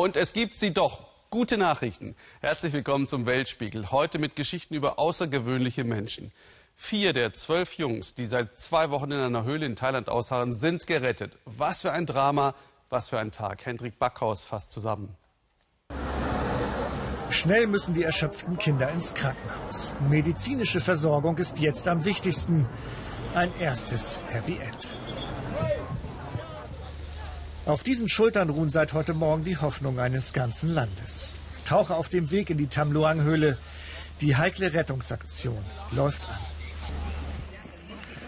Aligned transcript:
Und 0.00 0.16
es 0.16 0.32
gibt 0.32 0.56
sie 0.56 0.72
doch. 0.72 1.00
Gute 1.28 1.58
Nachrichten. 1.58 2.16
Herzlich 2.40 2.72
willkommen 2.72 3.06
zum 3.06 3.26
Weltspiegel. 3.26 3.90
Heute 3.90 4.18
mit 4.18 4.34
Geschichten 4.34 4.72
über 4.72 4.98
außergewöhnliche 4.98 5.84
Menschen. 5.84 6.32
Vier 6.74 7.12
der 7.12 7.34
zwölf 7.34 7.74
Jungs, 7.74 8.14
die 8.14 8.24
seit 8.24 8.58
zwei 8.58 8.90
Wochen 8.90 9.10
in 9.10 9.20
einer 9.20 9.44
Höhle 9.44 9.66
in 9.66 9.76
Thailand 9.76 10.08
ausharren, 10.08 10.54
sind 10.54 10.86
gerettet. 10.86 11.36
Was 11.44 11.82
für 11.82 11.92
ein 11.92 12.06
Drama, 12.06 12.54
was 12.88 13.10
für 13.10 13.18
ein 13.18 13.30
Tag. 13.30 13.66
Hendrik 13.66 13.98
Backhaus 13.98 14.42
fasst 14.42 14.72
zusammen. 14.72 15.18
Schnell 17.28 17.66
müssen 17.66 17.92
die 17.92 18.04
erschöpften 18.04 18.56
Kinder 18.56 18.90
ins 18.90 19.12
Krankenhaus. 19.12 19.94
Medizinische 20.08 20.80
Versorgung 20.80 21.36
ist 21.36 21.58
jetzt 21.58 21.86
am 21.88 22.06
wichtigsten. 22.06 22.66
Ein 23.34 23.52
erstes 23.60 24.18
Happy 24.30 24.54
End. 24.54 24.94
Auf 27.66 27.82
diesen 27.82 28.08
Schultern 28.08 28.48
ruhen 28.48 28.70
seit 28.70 28.94
heute 28.94 29.12
Morgen 29.12 29.44
die 29.44 29.58
Hoffnung 29.58 30.00
eines 30.00 30.32
ganzen 30.32 30.70
Landes. 30.70 31.36
Tauche 31.66 31.94
auf 31.94 32.08
dem 32.08 32.30
Weg 32.30 32.50
in 32.50 32.56
die 32.56 32.68
Tamluang-Höhle. 32.68 33.58
Die 34.20 34.36
heikle 34.36 34.72
Rettungsaktion 34.72 35.62
läuft 35.92 36.26
an. 36.28 36.38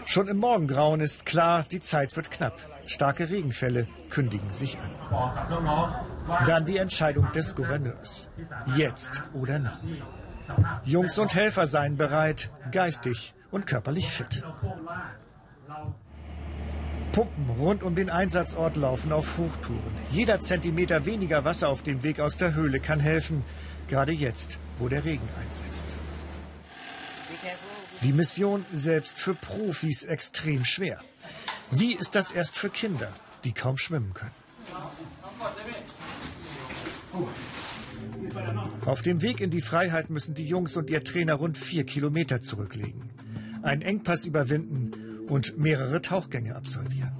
Schon 0.05 0.27
im 0.27 0.37
Morgengrauen 0.37 1.01
ist 1.01 1.25
klar, 1.25 1.65
die 1.69 1.79
Zeit 1.79 2.15
wird 2.15 2.29
knapp. 2.29 2.57
Starke 2.85 3.29
Regenfälle 3.29 3.87
kündigen 4.09 4.51
sich 4.51 4.77
an. 4.77 6.45
Dann 6.45 6.65
die 6.65 6.77
Entscheidung 6.77 7.31
des 7.31 7.55
Gouverneurs. 7.55 8.27
Jetzt 8.75 9.23
oder 9.33 9.59
nie. 9.59 10.01
Jungs 10.85 11.17
und 11.17 11.33
Helfer 11.33 11.67
seien 11.67 11.97
bereit, 11.97 12.49
geistig 12.71 13.33
und 13.49 13.65
körperlich 13.65 14.09
fit. 14.09 14.43
Pumpen 17.13 17.47
rund 17.59 17.83
um 17.83 17.93
den 17.93 18.09
Einsatzort 18.09 18.75
laufen 18.75 19.11
auf 19.11 19.37
Hochtouren. 19.37 19.93
Jeder 20.11 20.41
Zentimeter 20.41 21.05
weniger 21.05 21.45
Wasser 21.45 21.69
auf 21.69 21.83
dem 21.83 22.01
Weg 22.01 22.19
aus 22.19 22.37
der 22.37 22.55
Höhle 22.55 22.79
kann 22.79 22.99
helfen, 22.99 23.43
gerade 23.87 24.11
jetzt, 24.11 24.57
wo 24.79 24.89
der 24.89 25.05
Regen 25.05 25.29
einsetzt. 25.39 25.87
Die 28.01 28.13
Mission 28.13 28.65
selbst 28.73 29.19
für 29.19 29.35
Profis 29.35 30.01
extrem 30.01 30.65
schwer. 30.65 30.99
Wie 31.69 31.93
ist 31.93 32.15
das 32.15 32.31
erst 32.31 32.57
für 32.57 32.69
Kinder, 32.69 33.13
die 33.43 33.53
kaum 33.53 33.77
schwimmen 33.77 34.15
können? 34.15 34.31
Auf 38.87 39.03
dem 39.03 39.21
Weg 39.21 39.39
in 39.39 39.51
die 39.51 39.61
Freiheit 39.61 40.09
müssen 40.09 40.33
die 40.33 40.47
Jungs 40.47 40.75
und 40.77 40.89
ihr 40.89 41.03
Trainer 41.03 41.35
rund 41.35 41.59
vier 41.59 41.85
Kilometer 41.85 42.41
zurücklegen. 42.41 43.03
Einen 43.61 43.83
Engpass 43.83 44.25
überwinden 44.25 45.12
und 45.29 45.57
mehrere 45.57 46.01
Tauchgänge 46.01 46.55
absolvieren. 46.55 47.11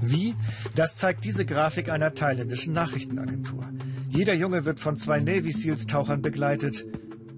Wie? 0.00 0.36
Das 0.74 0.96
zeigt 0.96 1.24
diese 1.24 1.44
Grafik 1.44 1.90
einer 1.90 2.14
thailändischen 2.14 2.72
Nachrichtenagentur. 2.72 3.68
Jeder 4.08 4.34
Junge 4.34 4.64
wird 4.64 4.80
von 4.80 4.96
zwei 4.96 5.20
Navy 5.20 5.52
Seals 5.52 5.86
Tauchern 5.86 6.22
begleitet, 6.22 6.84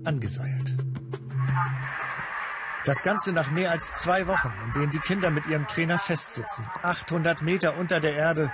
angeseilt. 0.04 0.76
Das 2.84 3.02
Ganze 3.02 3.32
nach 3.32 3.50
mehr 3.50 3.70
als 3.70 3.92
zwei 3.94 4.26
Wochen, 4.26 4.52
in 4.66 4.72
denen 4.72 4.90
die 4.92 4.98
Kinder 4.98 5.30
mit 5.30 5.46
ihrem 5.46 5.66
Trainer 5.66 5.98
festsitzen. 5.98 6.64
800 6.82 7.42
Meter 7.42 7.76
unter 7.76 8.00
der 8.00 8.14
Erde, 8.14 8.52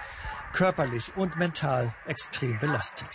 körperlich 0.53 1.13
und 1.17 1.37
mental 1.37 1.95
extrem 2.07 2.59
belastet. 2.59 3.09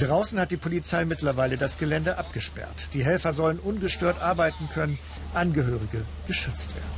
Draußen 0.00 0.40
hat 0.40 0.50
die 0.50 0.56
Polizei 0.56 1.04
mittlerweile 1.04 1.56
das 1.56 1.78
Gelände 1.78 2.18
abgesperrt. 2.18 2.88
Die 2.94 3.04
Helfer 3.04 3.32
sollen 3.32 3.58
ungestört 3.58 4.20
arbeiten 4.20 4.68
können, 4.72 4.98
Angehörige 5.34 6.04
geschützt 6.26 6.74
werden. 6.74 6.90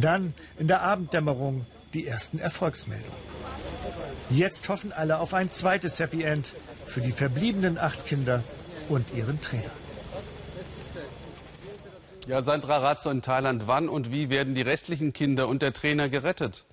Dann 0.00 0.34
in 0.58 0.66
der 0.66 0.82
Abenddämmerung 0.82 1.66
die 1.94 2.06
ersten 2.06 2.38
Erfolgsmeldungen. 2.38 3.12
Jetzt 4.30 4.68
hoffen 4.68 4.92
alle 4.92 5.18
auf 5.18 5.34
ein 5.34 5.50
zweites 5.50 6.00
Happy 6.00 6.22
End 6.22 6.54
für 6.86 7.00
die 7.00 7.12
verbliebenen 7.12 7.78
acht 7.78 8.04
Kinder 8.06 8.42
und 8.88 9.14
ihren 9.14 9.40
Trainer. 9.40 9.70
Ja, 12.26 12.42
Sandra 12.42 12.78
Ratzo 12.78 13.10
in 13.10 13.22
Thailand. 13.22 13.66
Wann 13.66 13.88
und 13.88 14.10
wie 14.10 14.30
werden 14.30 14.54
die 14.56 14.62
restlichen 14.62 15.12
Kinder 15.12 15.48
und 15.48 15.62
der 15.62 15.72
Trainer 15.72 16.08
gerettet? 16.08 16.64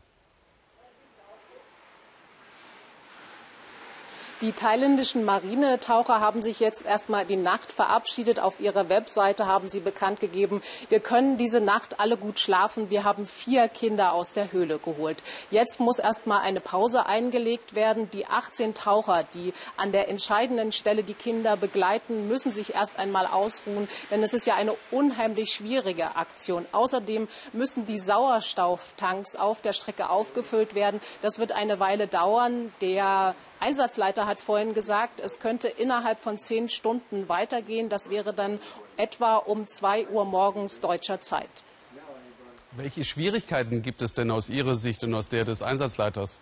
Die 4.43 4.51
thailändischen 4.51 5.23
Marinetaucher 5.23 6.19
haben 6.19 6.41
sich 6.41 6.59
jetzt 6.59 6.85
erstmal 6.85 7.25
die 7.25 7.37
Nacht 7.37 7.71
verabschiedet. 7.71 8.41
Auf 8.41 8.59
ihrer 8.59 8.89
Webseite 8.89 9.47
haben 9.47 9.69
sie 9.69 9.79
bekannt 9.79 10.19
gegeben, 10.19 10.61
wir 10.89 10.99
können 10.99 11.37
diese 11.37 11.61
Nacht 11.61 12.01
alle 12.01 12.17
gut 12.17 12.39
schlafen. 12.39 12.89
Wir 12.89 13.05
haben 13.05 13.25
vier 13.25 13.69
Kinder 13.69 14.11
aus 14.11 14.33
der 14.33 14.51
Höhle 14.51 14.79
geholt. 14.79 15.15
Jetzt 15.49 15.79
muss 15.79 15.97
erstmal 15.97 16.41
eine 16.41 16.59
Pause 16.59 17.05
eingelegt 17.05 17.73
werden. 17.73 18.11
Die 18.11 18.25
18 18.25 18.73
Taucher, 18.73 19.23
die 19.33 19.53
an 19.77 19.93
der 19.93 20.09
entscheidenden 20.09 20.73
Stelle 20.73 21.03
die 21.03 21.13
Kinder 21.13 21.55
begleiten, 21.55 22.27
müssen 22.27 22.51
sich 22.51 22.75
erst 22.75 22.99
einmal 22.99 23.27
ausruhen, 23.27 23.87
denn 24.11 24.23
es 24.23 24.33
ist 24.33 24.45
ja 24.45 24.55
eine 24.55 24.75
unheimlich 24.91 25.53
schwierige 25.53 26.17
Aktion. 26.17 26.65
Außerdem 26.73 27.29
müssen 27.53 27.85
die 27.85 27.97
Sauerstofftanks 27.97 29.37
auf 29.37 29.61
der 29.61 29.71
Strecke 29.71 30.09
aufgefüllt 30.09 30.75
werden. 30.75 30.99
Das 31.21 31.39
wird 31.39 31.53
eine 31.53 31.79
Weile 31.79 32.07
dauern. 32.07 32.73
Der 32.81 33.35
Einsatzleiter 33.63 34.27
hat 34.27 34.41
vorhin 34.41 34.73
gesagt, 34.73 35.21
es 35.21 35.39
könnte 35.39 35.69
innerhalb 35.69 36.19
von 36.19 36.37
zehn 36.37 36.67
Stunden 36.67 37.29
weitergehen. 37.29 37.87
Das 37.87 38.09
wäre 38.09 38.33
dann 38.33 38.59
etwa 38.97 39.37
um 39.37 39.67
zwei 39.67 40.05
Uhr 40.07 40.25
morgens 40.25 40.81
deutscher 40.81 41.21
Zeit. 41.21 41.47
Welche 42.73 43.05
Schwierigkeiten 43.05 43.81
gibt 43.81 44.01
es 44.01 44.11
denn 44.11 44.31
aus 44.31 44.49
Ihrer 44.49 44.75
Sicht 44.75 45.05
und 45.05 45.13
aus 45.13 45.29
der 45.29 45.45
des 45.45 45.61
Einsatzleiters? 45.61 46.41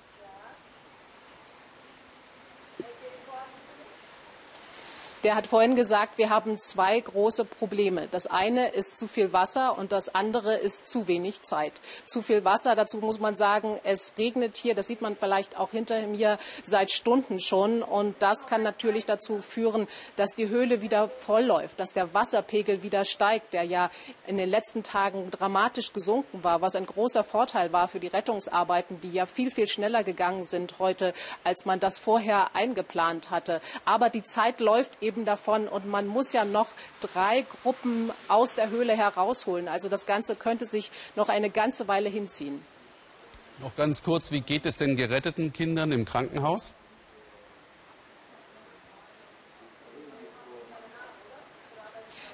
Der 5.24 5.36
hat 5.36 5.46
vorhin 5.46 5.76
gesagt, 5.76 6.18
wir 6.18 6.32
haben 6.32 6.58
zwei 6.58 7.00
große 7.00 7.46
Probleme. 7.46 8.08
Das 8.10 8.26
eine 8.26 8.70
ist 8.70 8.98
zu 8.98 9.08
viel 9.08 9.32
Wasser 9.34 9.78
und 9.78 9.92
das 9.92 10.16
andere 10.16 10.56
ist 10.56 10.90
zu 10.90 11.08
wenig 11.08 11.44
Zeit. 11.44 11.74
Zu 12.08 12.24
viel 12.24 12.44
Wasser, 12.44 12.76
dazu 12.76 12.98
muss 12.98 13.20
man 13.20 13.36
sagen, 13.36 13.80
es 13.84 14.14
regnet 14.18 14.58
hier, 14.58 14.74
das 14.74 14.88
sieht 14.88 15.02
man 15.02 15.16
vielleicht 15.16 15.60
auch 15.60 15.70
hinter 15.70 16.08
mir 16.08 16.40
seit 16.64 16.92
Stunden 16.92 17.40
schon. 17.40 17.84
Und 17.84 18.16
das 18.18 18.48
kann 18.48 18.64
natürlich 18.64 19.06
dazu 19.06 19.44
führen, 19.44 19.88
dass 20.16 20.34
die 20.34 20.50
Höhle 20.50 20.82
wieder 20.82 21.08
voll 21.08 21.44
läuft, 21.44 21.80
dass 21.80 21.94
der 21.94 22.12
Wasserpegel 22.16 22.82
wieder 22.82 23.06
steigt, 23.06 23.54
der 23.54 23.62
ja 23.64 23.92
in 24.26 24.38
den 24.38 24.50
letzten 24.50 24.82
Tagen 24.82 25.30
dramatisch 25.30 25.94
gesunken 25.94 26.44
war, 26.44 26.62
was 26.62 26.76
ein 26.76 26.88
großer 26.88 27.24
Vorteil 27.24 27.72
war 27.72 27.88
für 27.88 28.00
die 28.00 28.08
Rettungsarbeiten, 28.08 29.00
die 29.02 29.12
ja 29.12 29.28
viel, 29.28 29.52
viel 29.52 29.68
schneller 29.68 30.04
gegangen 30.04 30.46
sind 30.46 30.80
heute, 30.80 31.14
als 31.44 31.66
man 31.66 31.80
das 31.80 32.00
vorher 32.00 32.56
eingeplant 32.56 33.30
hatte. 33.30 33.62
Aber 33.86 34.10
die 34.10 34.24
Zeit 34.24 34.60
läuft 34.60 34.98
eben 35.02 35.11
eben 35.12 35.26
davon 35.26 35.68
und 35.68 35.86
man 35.86 36.08
muss 36.08 36.32
ja 36.32 36.46
noch 36.46 36.68
drei 37.02 37.46
Gruppen 37.64 38.12
aus 38.30 38.56
der 38.56 38.70
Höhle 38.70 38.96
herausholen. 38.96 39.68
Also 39.68 39.90
das 39.90 40.06
Ganze 40.06 40.36
könnte 40.36 40.66
sich 40.66 40.90
noch 41.16 41.28
eine 41.28 41.50
ganze 41.50 41.88
Weile 41.88 42.08
hinziehen. 42.08 42.62
Noch 43.60 43.76
ganz 43.76 44.04
kurz, 44.04 44.32
wie 44.32 44.42
geht 44.42 44.66
es 44.66 44.78
den 44.78 44.96
geretteten 44.96 45.52
Kindern 45.52 45.92
im 45.92 46.06
Krankenhaus? 46.06 46.74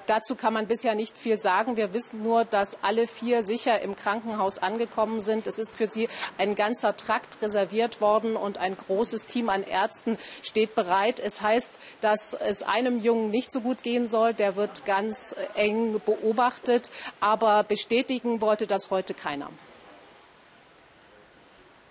Dazu 0.08 0.36
kann 0.36 0.54
man 0.54 0.66
bisher 0.66 0.94
nicht 0.94 1.18
viel 1.18 1.38
sagen. 1.38 1.76
Wir 1.76 1.92
wissen 1.92 2.22
nur, 2.22 2.46
dass 2.46 2.82
alle 2.82 3.06
vier 3.06 3.42
sicher 3.42 3.82
im 3.82 3.94
Krankenhaus 3.94 4.56
angekommen 4.56 5.20
sind. 5.20 5.46
Es 5.46 5.58
ist 5.58 5.74
für 5.74 5.86
sie 5.86 6.08
ein 6.38 6.54
ganzer 6.54 6.96
Trakt 6.96 7.42
reserviert 7.42 8.00
worden 8.00 8.34
und 8.34 8.56
ein 8.56 8.74
großes 8.74 9.26
Team 9.26 9.50
an 9.50 9.62
Ärzten 9.62 10.16
steht 10.42 10.74
bereit. 10.74 11.20
Es 11.20 11.42
heißt, 11.42 11.70
dass 12.00 12.32
es 12.32 12.62
einem 12.62 13.00
Jungen 13.00 13.30
nicht 13.30 13.52
so 13.52 13.60
gut 13.60 13.82
gehen 13.82 14.06
soll. 14.06 14.32
Der 14.32 14.56
wird 14.56 14.86
ganz 14.86 15.36
eng 15.54 16.00
beobachtet. 16.00 16.90
Aber 17.20 17.62
bestätigen 17.62 18.40
wollte 18.40 18.66
das 18.66 18.90
heute 18.90 19.12
keiner. 19.12 19.50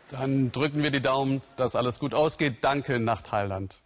Dann 0.09 0.51
drücken 0.51 0.81
wir 0.81 0.89
die 0.89 1.01
Daumen, 1.01 1.43
dass 1.55 1.75
alles 1.75 1.99
gut 1.99 2.15
ausgeht. 2.15 2.63
Danke 2.63 2.99
nach 2.99 3.21
Thailand. 3.21 3.77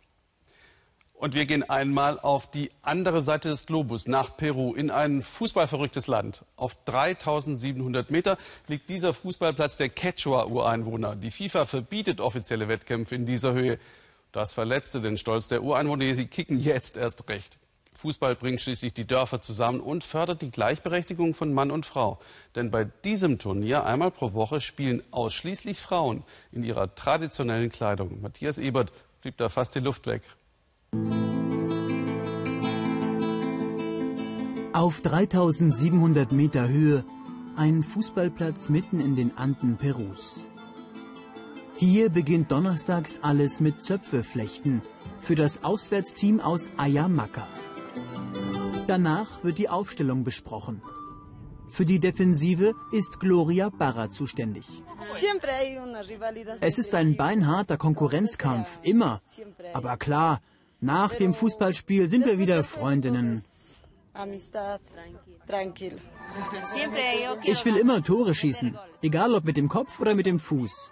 Und 1.21 1.35
wir 1.35 1.45
gehen 1.45 1.61
einmal 1.69 2.19
auf 2.19 2.49
die 2.49 2.71
andere 2.81 3.21
Seite 3.21 3.49
des 3.49 3.67
Globus, 3.67 4.07
nach 4.07 4.35
Peru, 4.37 4.73
in 4.73 4.89
ein 4.89 5.21
fußballverrücktes 5.21 6.07
Land. 6.07 6.45
Auf 6.55 6.75
3700 6.85 8.09
Meter 8.09 8.39
liegt 8.67 8.89
dieser 8.89 9.13
Fußballplatz 9.13 9.77
der 9.77 9.89
Quechua-Ureinwohner. 9.89 11.15
Die 11.15 11.29
FIFA 11.29 11.67
verbietet 11.67 12.21
offizielle 12.21 12.67
Wettkämpfe 12.67 13.13
in 13.13 13.27
dieser 13.27 13.53
Höhe. 13.53 13.77
Das 14.31 14.51
verletzte 14.51 14.99
den 14.99 15.15
Stolz 15.15 15.47
der 15.47 15.61
Ureinwohner. 15.61 16.15
Sie 16.15 16.25
kicken 16.25 16.59
jetzt 16.59 16.97
erst 16.97 17.29
recht. 17.29 17.59
Fußball 17.93 18.35
bringt 18.35 18.59
schließlich 18.59 18.95
die 18.95 19.05
Dörfer 19.05 19.41
zusammen 19.41 19.79
und 19.79 20.03
fördert 20.03 20.41
die 20.41 20.49
Gleichberechtigung 20.49 21.35
von 21.35 21.53
Mann 21.53 21.69
und 21.69 21.85
Frau. 21.85 22.17
Denn 22.55 22.71
bei 22.71 22.85
diesem 22.85 23.37
Turnier 23.37 23.85
einmal 23.85 24.09
pro 24.09 24.33
Woche 24.33 24.59
spielen 24.59 25.03
ausschließlich 25.11 25.79
Frauen 25.79 26.23
in 26.51 26.63
ihrer 26.63 26.95
traditionellen 26.95 27.71
Kleidung. 27.71 28.23
Matthias 28.23 28.57
Ebert 28.57 28.91
blieb 29.21 29.37
da 29.37 29.49
fast 29.49 29.75
die 29.75 29.81
Luft 29.81 30.07
weg. 30.07 30.23
Auf 34.73 34.99
3700 35.01 36.33
Meter 36.33 36.67
Höhe 36.67 37.05
ein 37.55 37.83
Fußballplatz 37.83 38.67
mitten 38.69 38.99
in 38.99 39.15
den 39.15 39.37
Anden 39.37 39.77
Perus. 39.77 40.41
Hier 41.75 42.09
beginnt 42.09 42.51
donnerstags 42.51 43.19
alles 43.21 43.61
mit 43.61 43.81
Zöpfeflechten 43.81 44.81
für 45.21 45.35
das 45.35 45.63
Auswärtsteam 45.63 46.41
aus 46.41 46.71
Ayamaca. 46.75 47.47
Danach 48.87 49.45
wird 49.45 49.59
die 49.59 49.69
Aufstellung 49.69 50.25
besprochen. 50.25 50.81
Für 51.69 51.85
die 51.85 52.01
Defensive 52.01 52.73
ist 52.91 53.21
Gloria 53.21 53.69
Barra 53.69 54.09
zuständig. 54.09 54.65
Es 56.59 56.79
ist 56.79 56.95
ein 56.95 57.15
beinharter 57.15 57.77
Konkurrenzkampf, 57.77 58.79
immer. 58.83 59.21
Aber 59.73 59.95
klar, 59.95 60.41
nach 60.81 61.15
dem 61.15 61.33
Fußballspiel 61.33 62.09
sind 62.09 62.25
wir 62.25 62.37
wieder 62.37 62.63
Freundinnen. 62.63 63.43
Ich 67.43 67.65
will 67.65 67.77
immer 67.77 68.03
Tore 68.03 68.35
schießen, 68.35 68.77
egal 69.01 69.35
ob 69.35 69.45
mit 69.45 69.57
dem 69.57 69.69
Kopf 69.69 69.99
oder 69.99 70.15
mit 70.15 70.25
dem 70.25 70.39
Fuß. 70.39 70.91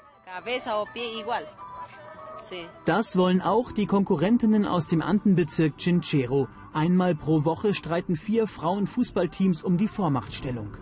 Das 2.86 3.18
wollen 3.18 3.41
auch 3.41 3.71
die 3.71 3.86
Konkurrentinnen 3.86 4.65
aus 4.65 4.88
dem 4.88 5.01
Andenbezirk 5.01 5.77
Chinchero. 5.77 6.47
Einmal 6.71 7.15
pro 7.15 7.44
Woche 7.44 7.74
streiten 7.74 8.15
vier 8.15 8.47
Frauenfußballteams 8.47 9.63
um 9.63 9.77
die 9.77 9.88
Vormachtstellung. 9.88 10.77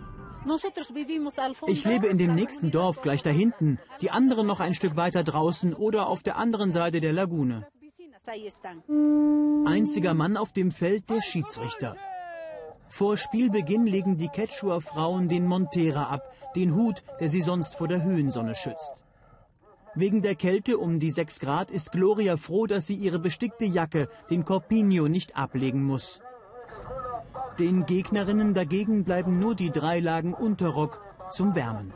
Ich 1.66 1.84
lebe 1.84 2.06
in 2.06 2.18
dem 2.18 2.34
nächsten 2.34 2.70
Dorf 2.70 3.02
gleich 3.02 3.22
da 3.22 3.30
hinten, 3.30 3.78
die 4.00 4.10
anderen 4.10 4.46
noch 4.46 4.60
ein 4.60 4.74
Stück 4.74 4.96
weiter 4.96 5.24
draußen 5.24 5.74
oder 5.74 6.06
auf 6.06 6.22
der 6.22 6.36
anderen 6.36 6.72
Seite 6.72 7.00
der 7.00 7.12
Lagune. 7.12 7.66
Einziger 9.66 10.14
Mann 10.14 10.36
auf 10.36 10.52
dem 10.52 10.70
Feld 10.70 11.08
der 11.08 11.22
Schiedsrichter. 11.22 11.96
Vor 12.90 13.16
Spielbeginn 13.16 13.86
legen 13.86 14.18
die 14.18 14.28
Quechua-Frauen 14.28 15.28
den 15.28 15.46
Montera 15.46 16.04
ab, 16.04 16.34
den 16.54 16.74
Hut, 16.74 17.02
der 17.20 17.30
sie 17.30 17.40
sonst 17.42 17.76
vor 17.76 17.88
der 17.88 18.02
Höhensonne 18.02 18.54
schützt. 18.54 19.02
Wegen 19.94 20.20
der 20.22 20.34
Kälte 20.34 20.78
um 20.78 21.00
die 21.00 21.10
6 21.10 21.40
Grad 21.40 21.70
ist 21.70 21.92
Gloria 21.92 22.36
froh, 22.36 22.66
dass 22.66 22.86
sie 22.86 22.94
ihre 22.94 23.18
bestickte 23.18 23.64
Jacke, 23.64 24.08
den 24.30 24.44
Corpino, 24.44 25.08
nicht 25.08 25.36
ablegen 25.36 25.82
muss. 25.82 26.20
Den 27.58 27.86
Gegnerinnen 27.86 28.54
dagegen 28.54 29.04
bleiben 29.04 29.40
nur 29.40 29.54
die 29.54 29.70
drei 29.70 30.00
Lagen 30.00 30.34
Unterrock 30.34 31.00
zum 31.32 31.54
Wärmen. 31.54 31.92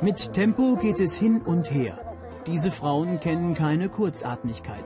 Mit 0.00 0.32
Tempo 0.32 0.76
geht 0.76 1.00
es 1.00 1.16
hin 1.16 1.42
und 1.42 1.72
her. 1.72 1.98
Diese 2.46 2.70
Frauen 2.70 3.18
kennen 3.18 3.54
keine 3.54 3.88
Kurzatmigkeit. 3.88 4.84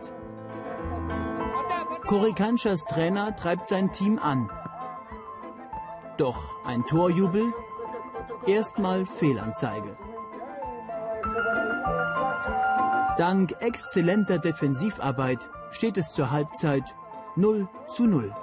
Coricanchas 2.07 2.87
Trainer 2.87 3.37
treibt 3.37 3.69
sein 3.69 3.93
Team 3.93 4.19
an. 4.19 4.51
Doch 6.17 6.65
ein 6.65 6.85
Torjubel, 6.87 7.53
erstmal 8.47 9.05
Fehlanzeige. 9.05 9.99
Dank 13.19 13.55
exzellenter 13.61 14.39
Defensivarbeit 14.39 15.51
steht 15.71 15.99
es 15.99 16.13
zur 16.13 16.31
Halbzeit 16.31 16.85
0 17.37 17.69
zu 17.89 18.05
0. 18.05 18.35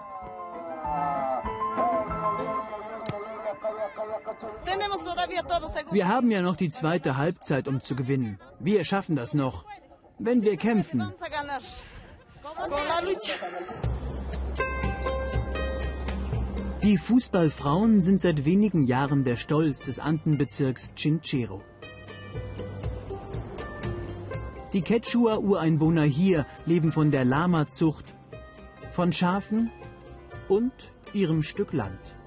Wir 5.92 6.08
haben 6.08 6.32
ja 6.32 6.42
noch 6.42 6.56
die 6.56 6.70
zweite 6.70 7.18
Halbzeit, 7.18 7.68
um 7.68 7.82
zu 7.82 7.96
gewinnen. 7.96 8.40
Wir 8.60 8.86
schaffen 8.86 9.16
das 9.16 9.34
noch, 9.34 9.66
wenn 10.18 10.42
wir 10.42 10.58
kämpfen. 10.58 11.12
Die 16.82 16.98
Fußballfrauen 16.98 18.02
sind 18.02 18.22
seit 18.22 18.46
wenigen 18.46 18.84
Jahren 18.84 19.24
der 19.24 19.38
Stolz 19.38 19.86
des 19.86 20.00
Andenbezirks 20.00 20.94
Chinchero. 20.96 21.62
Die 24.74 24.82
Quechua-Ureinwohner 24.82 26.04
hier 26.04 26.46
leben 26.66 26.92
von 26.92 27.12
der 27.12 27.26
Lama-Zucht, 27.26 28.16
von 28.94 29.12
Schafen 29.12 29.72
und 30.48 30.72
ihrem 31.14 31.44
Stück 31.44 31.74
Land. 31.74 32.19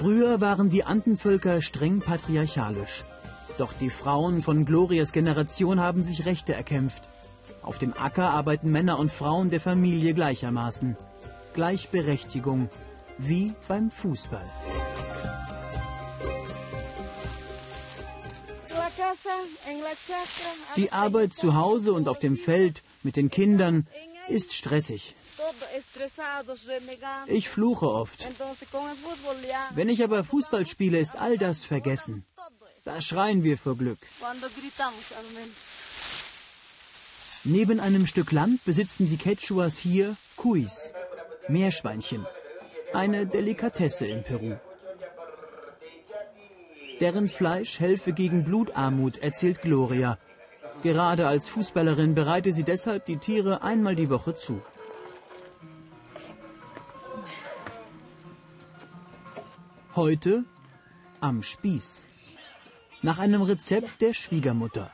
Früher 0.00 0.40
waren 0.40 0.70
die 0.70 0.84
Andenvölker 0.84 1.60
streng 1.60 2.00
patriarchalisch. 2.00 3.04
Doch 3.58 3.74
die 3.74 3.90
Frauen 3.90 4.40
von 4.40 4.64
Glorias 4.64 5.12
Generation 5.12 5.78
haben 5.78 6.02
sich 6.02 6.24
Rechte 6.24 6.54
erkämpft. 6.54 7.10
Auf 7.60 7.76
dem 7.76 7.92
Acker 7.92 8.30
arbeiten 8.30 8.70
Männer 8.70 8.98
und 8.98 9.12
Frauen 9.12 9.50
der 9.50 9.60
Familie 9.60 10.14
gleichermaßen. 10.14 10.96
Gleichberechtigung, 11.52 12.70
wie 13.18 13.52
beim 13.68 13.90
Fußball. 13.90 14.46
Die 20.76 20.92
Arbeit 20.92 21.34
zu 21.34 21.56
Hause 21.56 21.92
und 21.92 22.08
auf 22.08 22.18
dem 22.18 22.38
Feld 22.38 22.80
mit 23.02 23.16
den 23.16 23.28
Kindern 23.28 23.86
ist 24.28 24.54
stressig. 24.54 25.14
Ich 27.26 27.48
fluche 27.48 27.88
oft. 27.88 28.26
Wenn 29.74 29.88
ich 29.88 30.02
aber 30.04 30.24
Fußball 30.24 30.66
spiele, 30.66 30.98
ist 30.98 31.16
all 31.16 31.38
das 31.38 31.64
vergessen. 31.64 32.24
Da 32.84 33.00
schreien 33.00 33.44
wir 33.44 33.58
vor 33.58 33.76
Glück. 33.76 33.98
Neben 37.44 37.80
einem 37.80 38.06
Stück 38.06 38.32
Land 38.32 38.64
besitzen 38.64 39.08
die 39.08 39.16
Quechuas 39.16 39.78
hier 39.78 40.16
Kuis, 40.36 40.92
Meerschweinchen, 41.48 42.26
eine 42.92 43.26
Delikatesse 43.26 44.06
in 44.06 44.22
Peru. 44.22 44.56
Deren 47.00 47.30
Fleisch 47.30 47.80
helfe 47.80 48.12
gegen 48.12 48.44
Blutarmut, 48.44 49.16
erzählt 49.18 49.62
Gloria. 49.62 50.18
Gerade 50.82 51.28
als 51.28 51.48
Fußballerin 51.48 52.14
bereite 52.14 52.52
sie 52.52 52.64
deshalb 52.64 53.06
die 53.06 53.16
Tiere 53.16 53.62
einmal 53.62 53.96
die 53.96 54.10
Woche 54.10 54.36
zu. 54.36 54.60
Heute 60.00 60.44
am 61.20 61.42
Spieß. 61.42 62.06
Nach 63.02 63.18
einem 63.18 63.42
Rezept 63.42 64.00
der 64.00 64.14
Schwiegermutter. 64.14 64.90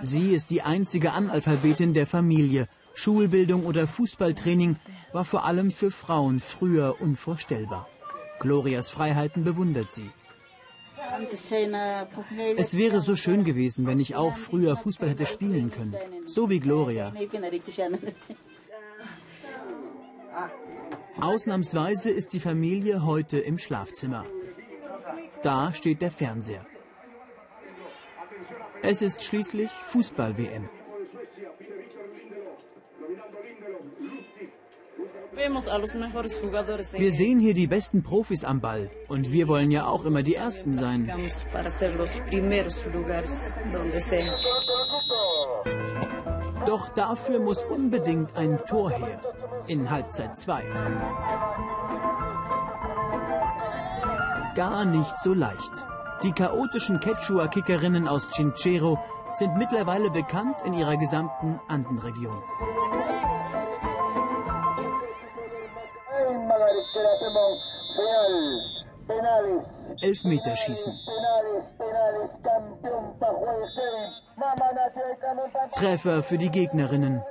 Sie 0.00 0.32
ist 0.32 0.50
die 0.50 0.62
einzige 0.62 1.10
Analphabetin 1.10 1.92
der 1.92 2.06
Familie. 2.06 2.68
Schulbildung 2.94 3.66
oder 3.66 3.88
Fußballtraining 3.88 4.76
war 5.12 5.24
vor 5.24 5.44
allem 5.44 5.72
für 5.72 5.90
Frauen 5.90 6.38
früher 6.38 7.00
unvorstellbar. 7.00 7.88
Glorias 8.38 8.88
Freiheiten 8.90 9.42
bewundert 9.42 9.92
sie. 9.92 10.08
Es 12.56 12.76
wäre 12.76 13.00
so 13.00 13.16
schön 13.16 13.42
gewesen, 13.42 13.88
wenn 13.88 13.98
ich 13.98 14.14
auch 14.14 14.36
früher 14.36 14.76
Fußball 14.76 15.08
hätte 15.08 15.26
spielen 15.26 15.72
können. 15.72 15.96
So 16.28 16.48
wie 16.48 16.60
Gloria. 16.60 17.12
Ausnahmsweise 21.20 22.10
ist 22.10 22.32
die 22.32 22.38
Familie 22.38 23.04
heute 23.04 23.38
im 23.38 23.58
Schlafzimmer. 23.58 24.24
Da 25.42 25.72
steht 25.74 26.02
der 26.02 26.10
Fernseher. 26.10 26.64
Es 28.82 29.02
ist 29.02 29.22
schließlich 29.22 29.70
Fußball-WM. 29.70 30.68
Wir 36.96 37.12
sehen 37.12 37.38
hier 37.38 37.54
die 37.54 37.66
besten 37.66 38.02
Profis 38.02 38.44
am 38.44 38.60
Ball 38.60 38.90
und 39.06 39.32
wir 39.32 39.46
wollen 39.46 39.70
ja 39.70 39.86
auch 39.86 40.04
immer 40.04 40.22
die 40.22 40.34
Ersten 40.34 40.76
sein. 40.76 41.10
Doch 46.66 46.88
dafür 46.90 47.40
muss 47.40 47.62
unbedingt 47.62 48.36
ein 48.36 48.58
Tor 48.66 48.90
her 48.90 49.20
in 49.68 49.88
Halbzeit 49.90 50.36
2. 50.36 50.64
Gar 54.58 54.86
nicht 54.86 55.16
so 55.20 55.34
leicht. 55.34 55.72
Die 56.24 56.32
chaotischen 56.32 56.98
Quechua-Kickerinnen 56.98 58.08
aus 58.08 58.28
Chinchero 58.32 58.98
sind 59.34 59.56
mittlerweile 59.56 60.10
bekannt 60.10 60.56
in 60.64 60.74
ihrer 60.74 60.96
gesamten 60.96 61.60
Andenregion. 61.68 62.42
Elfmeterschießen. 70.00 70.92
Treffer 75.74 76.24
für 76.24 76.36
die 76.36 76.50
Gegnerinnen. 76.50 77.22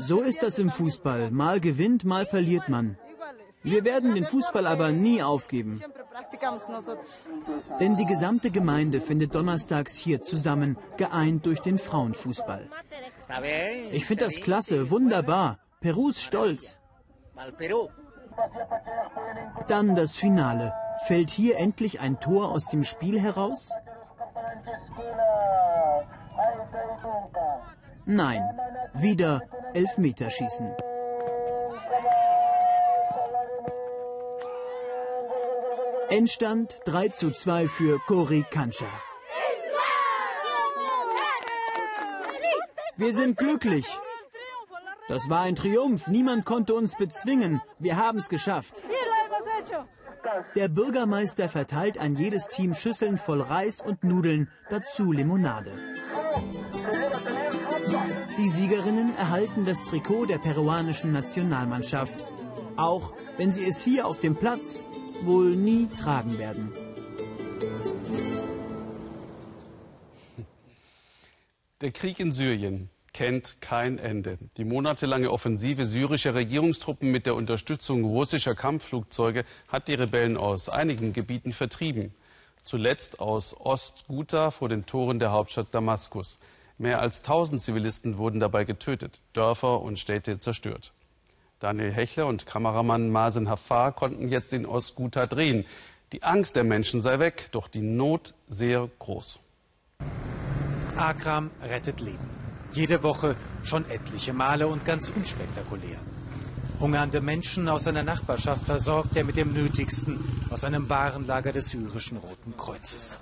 So 0.00 0.22
ist 0.22 0.42
das 0.42 0.58
im 0.58 0.70
Fußball. 0.70 1.30
Mal 1.30 1.60
gewinnt, 1.60 2.04
mal 2.04 2.26
verliert 2.26 2.68
man. 2.68 2.96
Wir 3.62 3.84
werden 3.84 4.14
den 4.14 4.24
Fußball 4.24 4.66
aber 4.66 4.90
nie 4.90 5.22
aufgeben. 5.22 5.80
Denn 7.78 7.96
die 7.96 8.06
gesamte 8.06 8.50
Gemeinde 8.50 9.00
findet 9.00 9.34
donnerstags 9.34 9.96
hier 9.96 10.22
zusammen, 10.22 10.78
geeint 10.96 11.44
durch 11.44 11.60
den 11.60 11.78
Frauenfußball. 11.78 12.68
Ich 13.92 14.06
finde 14.06 14.24
das 14.24 14.40
klasse, 14.40 14.90
wunderbar. 14.90 15.58
Perus 15.80 16.22
Stolz. 16.22 16.78
Dann 19.68 19.94
das 19.94 20.14
Finale. 20.14 20.72
Fällt 21.06 21.30
hier 21.30 21.58
endlich 21.58 22.00
ein 22.00 22.20
Tor 22.20 22.50
aus 22.50 22.66
dem 22.66 22.84
Spiel 22.84 23.20
heraus? 23.20 23.70
Nein, 28.06 28.42
wieder 28.94 29.42
Elfmeterschießen. 29.74 30.74
Endstand 36.08 36.78
3 36.86 37.08
zu 37.08 37.30
2 37.30 37.68
für 37.68 38.00
Kori 38.06 38.44
Kancha. 38.50 38.86
Wir 42.96 43.14
sind 43.14 43.38
glücklich. 43.38 43.86
Das 45.08 45.30
war 45.30 45.42
ein 45.42 45.56
Triumph. 45.56 46.06
Niemand 46.08 46.44
konnte 46.44 46.74
uns 46.74 46.96
bezwingen. 46.96 47.62
Wir 47.78 47.96
haben 47.96 48.18
es 48.18 48.28
geschafft. 48.28 48.82
Der 50.54 50.68
Bürgermeister 50.68 51.48
verteilt 51.48 51.98
an 51.98 52.16
jedes 52.16 52.48
Team 52.48 52.74
Schüsseln 52.74 53.16
voll 53.16 53.40
Reis 53.40 53.80
und 53.80 54.04
Nudeln, 54.04 54.50
dazu 54.68 55.12
Limonade. 55.12 55.72
Die 58.50 58.56
Siegerinnen 58.56 59.16
erhalten 59.16 59.64
das 59.64 59.84
Trikot 59.84 60.26
der 60.26 60.38
peruanischen 60.38 61.12
Nationalmannschaft. 61.12 62.16
Auch 62.74 63.12
wenn 63.36 63.52
sie 63.52 63.62
es 63.62 63.84
hier 63.84 64.08
auf 64.08 64.18
dem 64.18 64.34
Platz 64.34 64.84
wohl 65.22 65.54
nie 65.54 65.86
tragen 66.00 66.36
werden. 66.36 66.72
Der 71.80 71.92
Krieg 71.92 72.18
in 72.18 72.32
Syrien 72.32 72.90
kennt 73.12 73.60
kein 73.60 73.98
Ende. 73.98 74.36
Die 74.56 74.64
monatelange 74.64 75.30
Offensive 75.30 75.84
syrischer 75.84 76.34
Regierungstruppen 76.34 77.12
mit 77.12 77.26
der 77.26 77.36
Unterstützung 77.36 78.02
russischer 78.02 78.56
Kampfflugzeuge 78.56 79.44
hat 79.68 79.86
die 79.86 79.94
Rebellen 79.94 80.36
aus 80.36 80.68
einigen 80.68 81.12
Gebieten 81.12 81.52
vertrieben. 81.52 82.12
Zuletzt 82.64 83.20
aus 83.20 83.54
Ost-Ghouta 83.60 84.50
vor 84.50 84.68
den 84.68 84.86
Toren 84.86 85.20
der 85.20 85.30
Hauptstadt 85.30 85.68
Damaskus. 85.72 86.40
Mehr 86.80 87.02
als 87.02 87.18
1000 87.18 87.60
Zivilisten 87.60 88.16
wurden 88.16 88.40
dabei 88.40 88.64
getötet, 88.64 89.20
Dörfer 89.34 89.82
und 89.82 89.98
Städte 89.98 90.38
zerstört. 90.38 90.94
Daniel 91.58 91.92
Hechler 91.92 92.26
und 92.26 92.46
Kameramann 92.46 93.10
Masen 93.10 93.50
Hafar 93.50 93.92
konnten 93.92 94.28
jetzt 94.28 94.54
in 94.54 94.64
Ostguta 94.64 95.26
drehen. 95.26 95.66
Die 96.12 96.22
Angst 96.22 96.56
der 96.56 96.64
Menschen 96.64 97.02
sei 97.02 97.18
weg, 97.18 97.48
doch 97.52 97.68
die 97.68 97.82
Not 97.82 98.32
sehr 98.48 98.88
groß. 98.98 99.40
Akram 100.96 101.50
rettet 101.62 102.00
Leben. 102.00 102.30
Jede 102.72 103.02
Woche 103.02 103.36
schon 103.62 103.84
etliche 103.84 104.32
Male 104.32 104.66
und 104.66 104.86
ganz 104.86 105.10
unspektakulär. 105.10 105.98
Hungernde 106.80 107.20
Menschen 107.20 107.68
aus 107.68 107.84
seiner 107.84 108.04
Nachbarschaft 108.04 108.64
versorgt 108.64 109.14
er 109.18 109.24
mit 109.24 109.36
dem 109.36 109.52
Nötigsten 109.52 110.18
aus 110.48 110.64
einem 110.64 110.88
Warenlager 110.88 111.52
des 111.52 111.68
syrischen 111.68 112.16
Roten 112.16 112.56
Kreuzes. 112.56 113.18